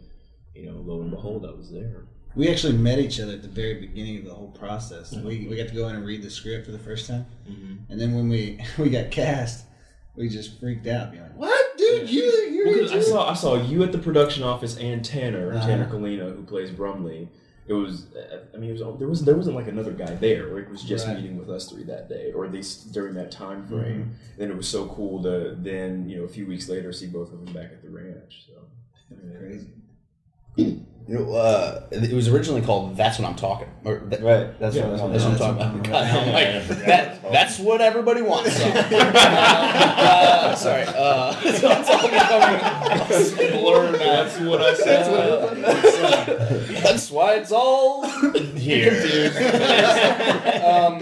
you 0.55 0.65
know, 0.65 0.77
lo 0.83 1.01
and 1.01 1.11
behold, 1.11 1.45
I 1.45 1.51
was 1.51 1.71
there. 1.71 2.05
We 2.35 2.47
actually 2.49 2.73
met 2.77 2.99
each 2.99 3.19
other 3.19 3.33
at 3.33 3.41
the 3.41 3.47
very 3.47 3.75
beginning 3.79 4.19
of 4.19 4.25
the 4.25 4.33
whole 4.33 4.51
process. 4.51 5.13
We, 5.13 5.47
we 5.47 5.55
got 5.57 5.67
to 5.69 5.73
go 5.75 5.87
in 5.87 5.95
and 5.95 6.05
read 6.05 6.21
the 6.21 6.29
script 6.29 6.65
for 6.65 6.71
the 6.71 6.79
first 6.79 7.07
time, 7.07 7.25
and 7.89 7.99
then 7.99 8.13
when 8.13 8.29
we 8.29 8.59
we 8.77 8.89
got 8.89 9.11
cast, 9.11 9.65
we 10.15 10.29
just 10.29 10.59
freaked 10.59 10.87
out, 10.87 11.11
being 11.11 11.23
like, 11.23 11.35
"What, 11.37 11.77
dude? 11.77 12.09
You 12.09 12.23
you're 12.51 12.65
Well, 12.85 12.93
I 12.93 13.01
saw 13.01 13.29
I 13.31 13.33
saw 13.33 13.55
you 13.61 13.83
at 13.83 13.91
the 13.91 13.97
production 13.97 14.43
office 14.43 14.77
and 14.77 15.03
Tanner 15.03 15.53
Uh-huh. 15.53 15.65
Tanner 15.67 15.89
Kalina 15.89 16.35
who 16.35 16.43
plays 16.43 16.71
Brumley. 16.71 17.29
It 17.69 17.73
was 17.73 18.07
I 18.53 18.57
mean 18.57 18.71
it 18.71 18.73
was 18.83 18.97
there 18.99 19.07
was 19.07 19.23
there 19.23 19.35
wasn't 19.35 19.55
like 19.55 19.67
another 19.67 19.91
guy 19.91 20.13
there. 20.15 20.47
Rick 20.47 20.69
was 20.69 20.81
just 20.81 21.05
Right. 21.05 21.13
Mm-hmm. 21.15 21.23
meeting 21.23 21.37
with 21.39 21.49
us 21.51 21.69
three 21.69 21.83
that 21.83 22.09
day, 22.09 22.31
or 22.33 22.43
at 22.43 22.51
least 22.51 22.91
during 22.91 23.13
that 23.13 23.31
time 23.31 23.65
frame. 23.67 24.15
Then 24.37 24.49
it 24.49 24.57
was 24.57 24.67
so 24.67 24.87
cool 24.87 25.21
to 25.23 25.55
then 25.57 26.09
you 26.09 26.17
know 26.17 26.23
a 26.23 26.27
few 26.27 26.45
weeks 26.47 26.67
later 26.67 26.91
see 26.91 27.07
both 27.07 27.31
of 27.31 27.45
them 27.45 27.53
back 27.53 27.71
at 27.71 27.81
the 27.83 27.89
ranch. 27.89 28.47
So 28.47 28.53
Crazy. 29.37 29.69
Uh, 31.11 31.81
it 31.91 32.13
was 32.13 32.27
originally 32.27 32.61
called 32.61 32.95
"That's 32.95 33.17
What 33.19 33.27
I'm 33.27 33.35
Talking." 33.35 33.67
Or 33.83 33.99
that, 34.09 34.21
Right. 34.21 34.59
That's 34.59 34.75
Yeah, 34.75 34.87
what 34.87 34.99
I'm 35.01 35.11
That's 35.11 35.23
what 35.23 35.33
I'm 35.33 35.37
talking 35.39 35.57
talking 35.57 35.79
about. 35.79 36.05
about. 36.05 36.13
God, 36.13 36.27
I'm 36.27 36.33
like, 36.33 36.67
that, 36.85 37.31
that's 37.31 37.59
what 37.59 37.81
everybody 37.81 38.21
wants. 38.21 38.55
So. 38.55 38.63
uh, 38.69 40.55
sorry. 40.55 40.83
Uh, 40.87 41.33
so 41.33 41.69
it's 41.71 41.89
all 41.89 42.07
becoming 42.09 42.59
a 43.49 43.57
blur 43.57 43.97
that's 43.97 44.39
what 44.39 44.61
I 44.61 44.73
said. 44.75 45.05
That's 46.83 47.09
why 47.11 47.33
it's 47.35 47.51
all 47.51 48.07
here. 48.55 48.91
um, 50.63 50.99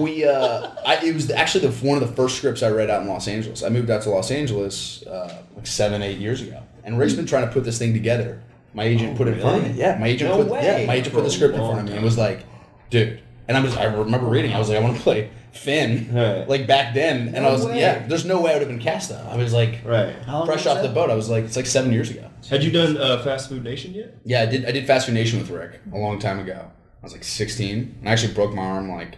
we, 0.00 0.24
uh, 0.24 0.70
I, 0.86 0.98
it 1.04 1.14
was 1.14 1.30
actually 1.30 1.66
the, 1.68 1.72
one 1.86 2.00
of 2.02 2.08
the 2.08 2.14
first 2.14 2.36
scripts 2.36 2.62
I 2.62 2.70
read 2.70 2.90
out 2.90 3.02
in 3.02 3.08
Los 3.08 3.28
Angeles. 3.28 3.62
I 3.62 3.68
moved 3.68 3.90
out 3.90 4.02
to 4.02 4.10
Los 4.10 4.30
Angeles 4.30 5.02
uh, 5.06 5.42
like 5.56 5.66
seven, 5.66 6.02
eight 6.02 6.18
years 6.18 6.42
ago, 6.42 6.62
and 6.84 6.98
Rick's 6.98 7.14
been 7.14 7.26
trying 7.26 7.46
to 7.46 7.52
put 7.52 7.64
this 7.64 7.78
thing 7.78 7.92
together. 7.92 8.42
My 8.74 8.84
agent 8.84 9.16
put 9.16 9.28
it 9.28 9.34
in 9.34 9.40
front 9.40 9.64
of 9.66 9.72
me. 9.74 9.78
Yeah, 9.80 9.98
my 9.98 10.06
agent 10.06 10.30
No 10.30 10.36
put 10.38 10.46
way. 10.48 10.62
yeah, 10.64 10.86
my 10.86 10.94
agent 10.94 11.14
put 11.14 11.24
the 11.24 11.30
script 11.30 11.54
in 11.54 11.60
front 11.60 11.80
of 11.80 11.84
me 11.86 11.92
and 11.94 12.04
was 12.04 12.16
like, 12.16 12.44
"Dude," 12.90 13.20
and 13.48 13.56
I 13.56 13.60
was 13.60 13.76
I 13.76 13.84
remember 13.84 14.26
reading. 14.26 14.52
I 14.52 14.58
was 14.58 14.68
like, 14.68 14.78
"I 14.78 14.80
want 14.80 14.96
to 14.96 15.02
play 15.02 15.30
Finn." 15.52 16.08
Right. 16.14 16.48
Like 16.48 16.66
back 16.66 16.94
then, 16.94 17.34
and 17.34 17.44
I 17.44 17.50
was 17.50 17.66
way. 17.66 17.80
yeah. 17.80 18.06
There's 18.06 18.24
no 18.24 18.40
way 18.40 18.50
I 18.52 18.54
would 18.54 18.60
have 18.62 18.68
been 18.68 18.78
cast 18.78 19.08
though. 19.10 19.26
I 19.28 19.36
was 19.36 19.52
like 19.52 19.80
Right. 19.84 20.14
How 20.24 20.44
fresh 20.46 20.64
was 20.66 20.76
off 20.76 20.82
the 20.82 20.88
boat. 20.88 21.10
I 21.10 21.14
was 21.14 21.28
like, 21.28 21.44
it's 21.44 21.56
like 21.56 21.66
seven 21.66 21.92
years 21.92 22.10
ago. 22.10 22.30
Had 22.48 22.62
you 22.62 22.70
done 22.70 22.96
uh, 22.96 23.22
Fast 23.22 23.48
Food 23.48 23.64
Nation 23.64 23.92
yet? 23.92 24.14
Yeah, 24.24 24.42
I 24.42 24.46
did. 24.46 24.64
I 24.64 24.70
did 24.72 24.86
Fast 24.86 25.06
Food 25.06 25.14
Nation 25.16 25.38
with 25.40 25.50
Rick 25.50 25.80
a 25.92 25.98
long 25.98 26.18
time 26.18 26.38
ago. 26.38 26.70
I 27.02 27.02
was 27.02 27.12
like 27.12 27.24
16, 27.24 27.96
and 28.00 28.08
I 28.08 28.12
actually 28.12 28.34
broke 28.34 28.52
my 28.54 28.62
arm 28.62 28.90
like 28.90 29.16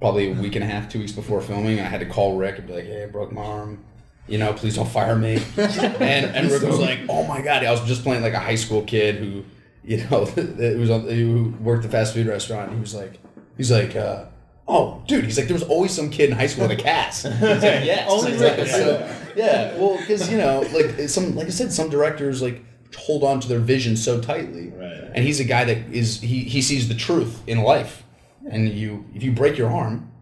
probably 0.00 0.30
a 0.30 0.34
week 0.34 0.54
and 0.56 0.64
a 0.64 0.66
half, 0.66 0.88
two 0.88 0.98
weeks 0.98 1.12
before 1.12 1.40
filming. 1.40 1.78
And 1.78 1.86
I 1.86 1.90
had 1.90 2.00
to 2.00 2.06
call 2.06 2.36
Rick 2.36 2.58
and 2.58 2.66
be 2.66 2.72
like, 2.74 2.86
"Hey, 2.86 3.04
I 3.04 3.06
broke 3.06 3.30
my 3.32 3.42
arm. 3.44 3.84
You 4.28 4.38
know, 4.38 4.52
please 4.52 4.76
don't 4.76 4.88
fire 4.88 5.16
me." 5.16 5.42
and 5.56 6.24
and 6.36 6.50
Rick 6.50 6.62
was 6.62 6.78
like, 6.78 7.00
"Oh 7.08 7.24
my 7.26 7.40
god!" 7.42 7.64
I 7.64 7.70
was 7.70 7.80
just 7.86 8.02
playing 8.02 8.22
like 8.22 8.34
a 8.34 8.38
high 8.40 8.56
school 8.56 8.82
kid 8.82 9.16
who, 9.16 9.44
you 9.84 9.98
know, 10.10 10.28
it 10.36 10.78
was 10.78 10.90
on, 10.90 11.02
who 11.08 11.54
worked 11.60 11.84
at 11.84 11.88
a 11.88 11.92
fast 11.92 12.14
food 12.14 12.26
restaurant. 12.26 12.72
He 12.72 12.78
was 12.80 12.94
like, 12.94 13.18
he's 13.56 13.70
like. 13.70 13.96
uh 13.96 14.26
Oh, 14.70 15.02
dude! 15.06 15.24
He's 15.24 15.38
like, 15.38 15.46
there 15.48 15.54
was 15.54 15.62
always 15.62 15.92
some 15.92 16.10
kid 16.10 16.28
in 16.28 16.36
high 16.36 16.46
school 16.46 16.64
in 16.64 16.68
the 16.68 16.76
cast. 16.76 17.22
He's 17.26 17.40
like, 17.40 17.62
yes. 17.62 18.06
Only 18.10 18.32
Rick. 18.36 18.66
so- 18.68 19.16
yeah, 19.34 19.74
well, 19.78 19.96
because 19.96 20.30
you 20.30 20.36
know, 20.36 20.60
like 20.74 21.08
some, 21.08 21.34
like 21.34 21.46
I 21.46 21.50
said, 21.50 21.72
some 21.72 21.88
directors 21.88 22.42
like 22.42 22.62
hold 22.94 23.24
on 23.24 23.40
to 23.40 23.48
their 23.48 23.60
vision 23.60 23.96
so 23.96 24.20
tightly, 24.20 24.68
Right. 24.68 25.10
and 25.14 25.24
he's 25.24 25.40
a 25.40 25.44
guy 25.44 25.64
that 25.64 25.78
is 25.90 26.20
he 26.20 26.40
he 26.44 26.60
sees 26.60 26.86
the 26.86 26.94
truth 26.94 27.42
in 27.46 27.62
life, 27.62 28.02
and 28.50 28.68
you 28.68 29.06
if 29.14 29.22
you 29.22 29.32
break 29.32 29.56
your 29.56 29.70
arm, 29.70 30.12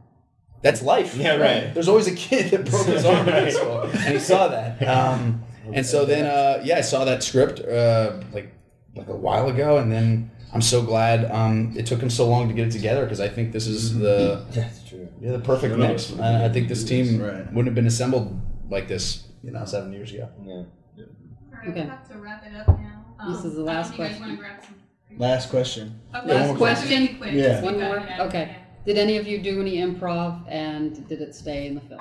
that's 0.66 0.82
life. 0.82 1.14
Yeah, 1.16 1.36
right. 1.36 1.72
There's 1.74 1.88
always 1.88 2.06
a 2.08 2.14
kid 2.14 2.50
that 2.50 2.68
broke 2.70 2.86
his 2.86 3.04
arm 3.04 3.26
in 3.28 3.32
high 3.34 3.48
school, 3.58 3.80
and 3.82 4.12
he 4.14 4.18
saw 4.18 4.48
that. 4.48 4.82
Um, 4.82 5.42
and 5.72 5.84
so 5.86 6.04
then, 6.04 6.24
uh, 6.26 6.60
yeah, 6.64 6.78
I 6.78 6.80
saw 6.82 7.04
that 7.04 7.22
script 7.22 7.60
uh, 7.60 8.20
like 8.32 8.52
like 8.94 9.08
a 9.08 9.16
while 9.16 9.48
ago, 9.48 9.78
and 9.78 9.90
then 9.92 10.30
I'm 10.52 10.62
so 10.62 10.82
glad 10.82 11.30
um, 11.30 11.72
it 11.76 11.86
took 11.86 12.00
him 12.00 12.10
so 12.10 12.28
long 12.28 12.48
to 12.48 12.54
get 12.54 12.66
it 12.68 12.72
together 12.72 13.04
because 13.04 13.20
I 13.20 13.28
think 13.28 13.52
this 13.52 13.66
is 13.66 13.96
the 13.98 14.44
That's 14.52 14.82
true. 14.88 15.08
yeah 15.20 15.32
the 15.32 15.38
perfect 15.52 15.76
None 15.76 15.88
mix. 15.90 16.12
us 16.12 16.18
I, 16.20 16.46
I 16.46 16.48
think 16.48 16.68
this 16.68 16.82
team 16.84 17.20
Right. 17.22 17.46
wouldn't 17.52 17.66
have 17.66 17.74
been 17.74 17.86
assembled 17.86 18.26
like 18.70 18.88
this, 18.88 19.28
you 19.44 19.50
know, 19.52 19.64
seven 19.64 19.92
years 19.92 20.12
ago. 20.12 20.28
Yeah. 20.44 20.52
All 20.54 20.64
right, 21.52 21.68
Okay. 21.70 21.82
we 21.82 21.88
have 21.88 22.08
to 22.10 22.18
wrap 22.18 22.44
it 22.46 22.54
up 22.56 22.68
now. 22.80 23.04
Um, 23.20 23.32
This 23.32 23.44
is 23.44 23.54
the 23.54 23.62
last 23.62 23.96
know 23.98 24.04
if 24.04 24.10
you 24.12 24.16
guys 24.16 24.18
question. 24.18 24.38
some- 25.08 25.18
Last 25.18 25.50
question. 25.50 26.00
Okay, 26.14 26.34
Last 26.34 26.56
question. 26.58 27.00
make 27.02 27.10
it 27.12 27.18
quick, 27.18 27.32
Yeah. 27.34 27.62
One 27.62 27.80
more? 27.80 27.96
cutting 27.96 28.12
it. 28.14 28.20
Okay. 28.28 28.56
Did 28.86 28.98
any 28.98 29.16
of 29.16 29.26
you 29.26 29.42
do 29.42 29.60
any 29.60 29.78
improv 29.78 30.42
and 30.48 31.06
did 31.08 31.20
it 31.20 31.34
stay 31.34 31.66
in 31.66 31.74
the 31.74 31.80
film? 31.82 32.00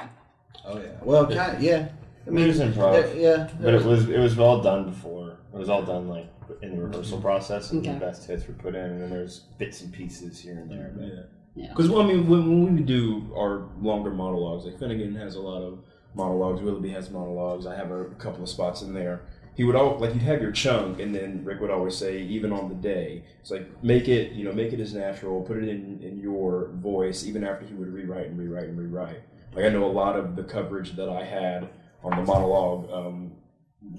Oh 0.63 0.78
yeah. 0.78 0.91
Well, 1.04 1.26
kind 1.28 1.58
of, 1.58 1.62
yeah. 1.63 1.89
I 2.28 2.30
It 2.30 2.48
was 2.48 2.60
improv. 2.60 3.15
yeah, 3.15 3.21
yeah. 3.21 3.50
But 3.60 3.74
it 3.74 3.84
was 3.84 4.08
it 4.08 4.19
was 4.19 4.38
all 4.38 4.62
done 4.62 4.86
before. 4.86 5.38
It 5.54 5.58
was 5.58 5.67
all 5.69 5.84
done 5.84 6.08
like 6.08 6.28
in 6.62 6.76
the 6.76 6.84
rehearsal 6.84 7.19
process, 7.19 7.71
and 7.71 7.82
Okay. 7.82 7.93
the 7.93 8.00
best 8.00 8.28
hits 8.28 8.48
were 8.48 8.54
put 8.54 8.76
in, 8.76 8.84
and 8.86 9.02
then 9.02 9.10
there's 9.10 9.39
bits 9.58 9.82
and 9.82 9.91
pieces 9.91 10.39
here 10.39 10.54
and 10.60 10.69
there. 10.69 10.91
But 10.95 11.30
Yeah. 11.56 11.69
Because 11.69 11.89
well, 11.89 12.02
I 12.02 12.08
mean, 12.08 12.28
when, 12.28 12.41
when 12.50 12.65
we 12.65 12.71
would 12.76 12.86
do 12.86 13.32
our 13.36 13.63
longer 13.82 14.12
monologues, 14.12 14.65
like 14.65 14.78
Finnegan 14.78 15.15
has 15.15 15.36
a 15.36 15.41
lot 15.41 15.63
of 15.63 15.80
monologues, 16.13 16.62
Willoughby 16.62 16.89
has 16.91 17.10
monologues. 17.10 17.65
I 17.65 17.76
have 17.76 17.91
a 17.91 18.06
couple 18.19 18.43
of 18.43 18.50
spots 18.50 18.82
in 18.84 18.93
there. 18.93 19.21
He 19.55 19.63
would 19.63 19.75
all 19.75 19.97
like 19.99 20.13
you'd 20.13 20.23
have 20.23 20.41
your 20.41 20.51
chunk, 20.51 20.99
and 20.99 21.15
then 21.15 21.43
Rick 21.43 21.61
would 21.61 21.71
always 21.71 21.95
say, 21.95 22.21
even 22.21 22.51
on 22.51 22.69
the 22.69 22.75
day, 22.75 23.23
it's 23.39 23.51
like 23.51 23.83
make 23.83 24.07
it, 24.07 24.33
you 24.33 24.43
know, 24.43 24.51
make 24.51 24.73
it 24.73 24.79
as 24.79 24.93
natural, 24.93 25.41
put 25.41 25.57
it 25.57 25.69
in 25.69 26.01
in 26.03 26.19
your 26.19 26.71
voice. 26.75 27.25
Even 27.25 27.43
after 27.43 27.65
he 27.65 27.73
would 27.73 27.93
rewrite 27.93 28.27
and 28.27 28.37
rewrite 28.37 28.65
and 28.65 28.77
rewrite. 28.77 29.21
Like 29.53 29.65
I 29.65 29.69
know 29.69 29.85
a 29.85 29.91
lot 29.91 30.17
of 30.17 30.35
the 30.35 30.43
coverage 30.43 30.95
that 30.97 31.09
I 31.09 31.23
had 31.23 31.69
on 32.03 32.17
the 32.17 32.23
monologue. 32.23 32.91
Um, 32.91 33.31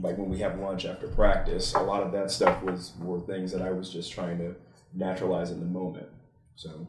like 0.00 0.18
when 0.18 0.28
we 0.28 0.38
have 0.40 0.58
lunch 0.58 0.84
after 0.84 1.08
practice, 1.08 1.74
a 1.74 1.80
lot 1.80 2.02
of 2.02 2.12
that 2.12 2.30
stuff 2.30 2.62
was 2.62 2.92
were 3.00 3.20
things 3.20 3.52
that 3.52 3.62
I 3.62 3.70
was 3.70 3.90
just 3.90 4.12
trying 4.12 4.38
to 4.38 4.54
naturalize 4.92 5.50
in 5.50 5.60
the 5.60 5.66
moment. 5.66 6.08
So 6.56 6.86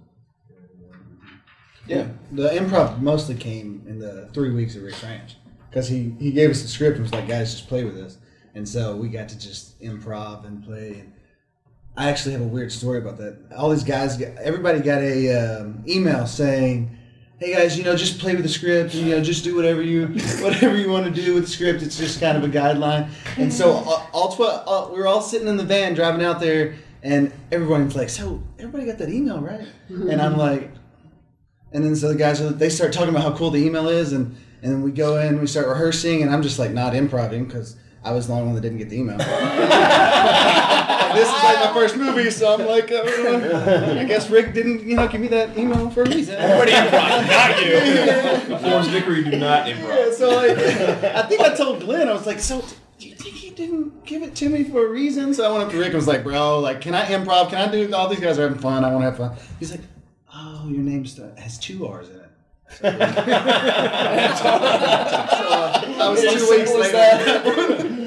Yeah. 1.87 2.07
The 2.31 2.49
improv 2.49 2.99
mostly 2.99 3.35
came 3.35 3.83
in 3.87 3.99
the 3.99 4.29
three 4.33 4.51
weeks 4.51 4.75
of 4.75 4.83
Rick's 4.83 5.03
Ranch 5.03 5.37
because 5.69 5.87
he, 5.87 6.15
he 6.19 6.31
gave 6.31 6.49
us 6.49 6.61
the 6.61 6.67
script 6.67 6.95
and 6.95 7.03
was 7.03 7.13
like, 7.13 7.27
guys, 7.27 7.53
just 7.53 7.67
play 7.67 7.83
with 7.83 7.95
this. 7.95 8.17
And 8.57 8.67
so 8.67 8.95
we 8.95 9.07
got 9.09 9.29
to 9.29 9.37
just 9.37 9.79
improv 9.81 10.45
and 10.47 10.65
play. 10.65 11.01
And 11.01 11.13
I 11.95 12.09
actually 12.09 12.31
have 12.31 12.41
a 12.41 12.47
weird 12.47 12.71
story 12.71 12.97
about 12.97 13.17
that. 13.19 13.37
All 13.55 13.69
these 13.69 13.83
guys, 13.83 14.17
got, 14.17 14.35
everybody 14.37 14.79
got 14.79 15.03
a 15.03 15.31
um, 15.61 15.83
email 15.87 16.25
saying, 16.25 16.97
"Hey 17.37 17.53
guys, 17.53 17.77
you 17.77 17.83
know, 17.83 17.95
just 17.95 18.19
play 18.19 18.33
with 18.33 18.41
the 18.41 18.49
script, 18.49 18.95
and 18.95 19.05
you 19.05 19.15
know, 19.15 19.23
just 19.23 19.43
do 19.43 19.55
whatever 19.55 19.83
you 19.83 20.07
whatever 20.41 20.75
you 20.75 20.89
want 20.89 21.05
to 21.05 21.11
do 21.11 21.35
with 21.35 21.45
the 21.45 21.51
script. 21.51 21.83
It's 21.83 21.99
just 21.99 22.19
kind 22.19 22.35
of 22.35 22.43
a 22.43 22.47
guideline." 22.47 23.09
And 23.37 23.53
so 23.53 23.73
all, 23.73 24.09
all 24.11 24.31
twelve, 24.35 24.67
all, 24.67 24.91
we 24.91 24.97
were 24.97 25.07
all 25.07 25.21
sitting 25.21 25.47
in 25.47 25.57
the 25.57 25.63
van 25.63 25.93
driving 25.93 26.25
out 26.25 26.39
there, 26.39 26.77
and 27.03 27.31
everyone's 27.51 27.95
like, 27.95 28.09
"So 28.09 28.41
everybody 28.57 28.87
got 28.87 28.97
that 28.97 29.09
email, 29.09 29.39
right?" 29.39 29.67
And 29.89 30.19
I'm 30.19 30.35
like, 30.35 30.71
and 31.71 31.85
then 31.85 31.95
so 31.95 32.07
the 32.07 32.15
guys 32.15 32.39
they 32.57 32.69
start 32.69 32.91
talking 32.91 33.09
about 33.09 33.21
how 33.21 33.37
cool 33.37 33.51
the 33.51 33.63
email 33.63 33.87
is, 33.87 34.13
and 34.13 34.35
and 34.63 34.71
then 34.71 34.81
we 34.81 34.91
go 34.91 35.19
in, 35.19 35.39
we 35.39 35.45
start 35.45 35.67
rehearsing, 35.67 36.23
and 36.23 36.33
I'm 36.33 36.41
just 36.41 36.57
like 36.57 36.71
not 36.71 36.95
improvising 36.95 37.45
because 37.45 37.75
I 38.07 38.11
was 38.11 38.27
the 38.27 38.33
only 38.33 38.45
one 38.45 38.55
that 38.55 38.61
didn't 38.61 38.77
get 38.77 38.89
the 38.89 38.97
email. 38.97 39.17
this 39.17 39.27
is 41.27 41.43
like 41.43 41.59
my 41.59 41.71
first 41.73 41.97
movie, 41.97 42.31
so 42.31 42.53
I'm 42.53 42.65
like, 42.65 42.89
uh, 42.89 43.03
I 43.99 44.05
guess 44.05 44.29
Rick 44.29 44.53
didn't, 44.53 44.83
you 44.83 44.95
know, 44.95 45.09
give 45.09 45.19
me 45.19 45.27
that 45.27 45.57
email 45.57 45.89
for 45.89 46.03
a 46.03 46.09
reason. 46.09 46.35
Everybody 46.39 46.71
improv, 46.71 47.27
not 47.27 47.61
you. 47.65 48.57
Forrest 48.59 48.91
Vickery 48.91 49.25
do 49.25 49.37
not 49.37 49.67
improv. 49.67 49.89
Yeah, 49.89 50.11
so 50.13 50.29
like, 50.29 50.57
I 50.57 51.23
think 51.23 51.41
I 51.41 51.53
told 51.53 51.81
Glen, 51.81 52.07
I 52.07 52.13
was 52.13 52.25
like, 52.25 52.39
so 52.39 52.63
do 52.97 53.09
you 53.09 53.15
think 53.15 53.35
he 53.35 53.49
didn't 53.49 54.05
give 54.05 54.23
it 54.23 54.35
to 54.35 54.47
me 54.47 54.63
for 54.63 54.87
a 54.87 54.89
reason? 54.89 55.33
So 55.33 55.43
I 55.45 55.51
went 55.51 55.65
up 55.65 55.71
to 55.71 55.77
Rick 55.77 55.87
and 55.87 55.95
was 55.95 56.07
like, 56.07 56.23
bro, 56.23 56.61
like, 56.61 56.79
can 56.79 56.95
I 56.95 57.07
improv? 57.07 57.49
Can 57.49 57.57
I 57.57 57.69
do? 57.69 57.93
All 57.93 58.07
these 58.07 58.21
guys 58.21 58.39
are 58.39 58.43
having 58.43 58.59
fun. 58.59 58.85
I 58.85 58.91
want 58.93 59.01
to 59.01 59.09
have 59.09 59.17
fun. 59.17 59.35
He's 59.59 59.71
like, 59.71 59.81
oh, 60.33 60.65
your 60.69 60.79
name 60.79 61.03
has 61.37 61.59
two 61.59 61.85
R's 61.85 62.09
in 62.09 62.15
it. 62.15 62.26
So, 62.69 62.87
I 65.99 66.09
was 66.09 66.21
two 66.21 66.47
weeks 66.49 66.73
later. 66.73 66.97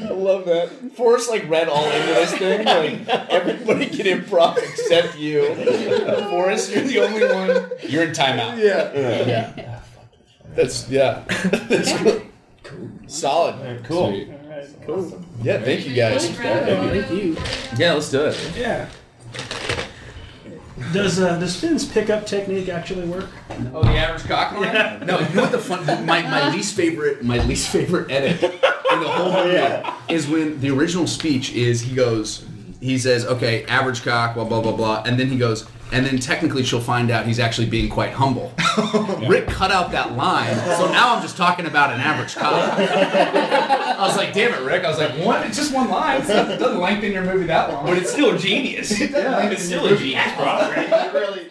I 0.06 0.12
love 0.12 0.44
that. 0.44 0.68
Forrest 0.94 1.28
like 1.30 1.48
read 1.48 1.68
all 1.68 1.84
into 1.84 2.06
this 2.06 2.32
thing. 2.34 2.64
Like 2.64 3.08
everybody 3.30 3.86
can 3.86 4.06
improv 4.06 4.58
except 4.58 5.16
you. 5.18 5.54
Forrest, 6.30 6.70
you're 6.72 6.84
the 6.84 7.00
only 7.00 7.24
one. 7.24 7.70
You're 7.88 8.04
in 8.04 8.12
timeout. 8.12 8.58
Yeah. 8.58 8.92
Yeah. 9.26 9.80
That's 10.54 10.88
yeah. 10.88 11.24
That's 11.28 11.92
cool. 12.62 12.90
Solid. 13.06 13.84
Cool. 13.84 14.08
Sweet. 14.10 14.28
Cool. 14.86 15.24
Yeah. 15.42 15.60
Thank 15.62 15.86
you 15.86 15.94
guys. 15.94 16.28
Thank 16.30 17.10
you. 17.10 17.36
Yeah, 17.76 17.94
let's 17.94 18.10
do 18.10 18.26
it. 18.26 18.36
Yeah. 18.56 18.88
Does 20.92 21.20
uh, 21.20 21.38
does 21.38 21.60
Finn's 21.60 21.84
pickup 21.84 22.26
technique 22.26 22.68
actually 22.68 23.06
work? 23.06 23.28
Oh, 23.74 23.82
the 23.82 23.90
average 23.90 24.24
cock 24.24 24.52
line? 24.52 25.06
No, 25.06 25.18
you 25.18 25.34
know 25.34 25.42
what 25.42 25.52
the 25.52 25.58
fun 25.58 25.84
my, 26.06 26.22
my 26.22 26.50
least 26.50 26.74
favorite 26.74 27.22
my 27.22 27.38
least 27.44 27.68
favorite 27.68 28.10
edit 28.10 28.42
in 28.42 29.00
the 29.00 29.08
whole 29.08 29.32
movie 29.32 30.14
is 30.14 30.26
when 30.28 30.60
the 30.60 30.70
original 30.70 31.06
speech 31.06 31.52
is 31.52 31.80
he 31.82 31.94
goes 31.94 32.44
he 32.80 32.98
says, 32.98 33.26
Okay, 33.26 33.64
average 33.66 34.02
cock, 34.02 34.34
blah 34.34 34.44
blah 34.44 34.60
blah 34.60 34.72
blah, 34.72 35.02
and 35.04 35.18
then 35.20 35.28
he 35.28 35.36
goes, 35.36 35.66
and 35.92 36.06
then 36.06 36.18
technically 36.18 36.62
she'll 36.62 36.80
find 36.80 37.10
out 37.10 37.26
he's 37.26 37.38
actually 37.38 37.66
being 37.68 37.88
quite 37.88 38.12
humble. 38.12 38.52
Rick 39.28 39.48
cut 39.48 39.70
out 39.70 39.90
that 39.92 40.16
line, 40.16 40.54
so 40.78 40.90
now 40.90 41.14
I'm 41.16 41.22
just 41.22 41.36
talking 41.36 41.66
about 41.66 41.92
an 41.92 42.00
average 42.00 42.34
cop. 42.36 42.52
I 42.78 44.06
was 44.06 44.16
like, 44.16 44.32
damn 44.32 44.52
it, 44.54 44.64
Rick. 44.64 44.84
I 44.84 44.88
was 44.88 44.98
like, 44.98 45.12
one, 45.24 45.42
it's 45.46 45.56
just 45.56 45.74
one 45.74 45.90
line. 45.90 46.22
It 46.22 46.26
doesn't 46.28 46.78
lengthen 46.80 47.12
your 47.12 47.24
movie 47.24 47.46
that 47.46 47.72
long. 47.72 47.86
But 47.86 47.98
it's 47.98 48.10
still 48.12 48.36
genius. 48.38 48.98
It 49.00 49.10
Yeah. 49.20 49.50
it's 49.50 49.64
still 49.64 49.86
a 49.86 49.96
genius, 49.96 50.34
bro. 50.36 51.34
You 51.34 51.49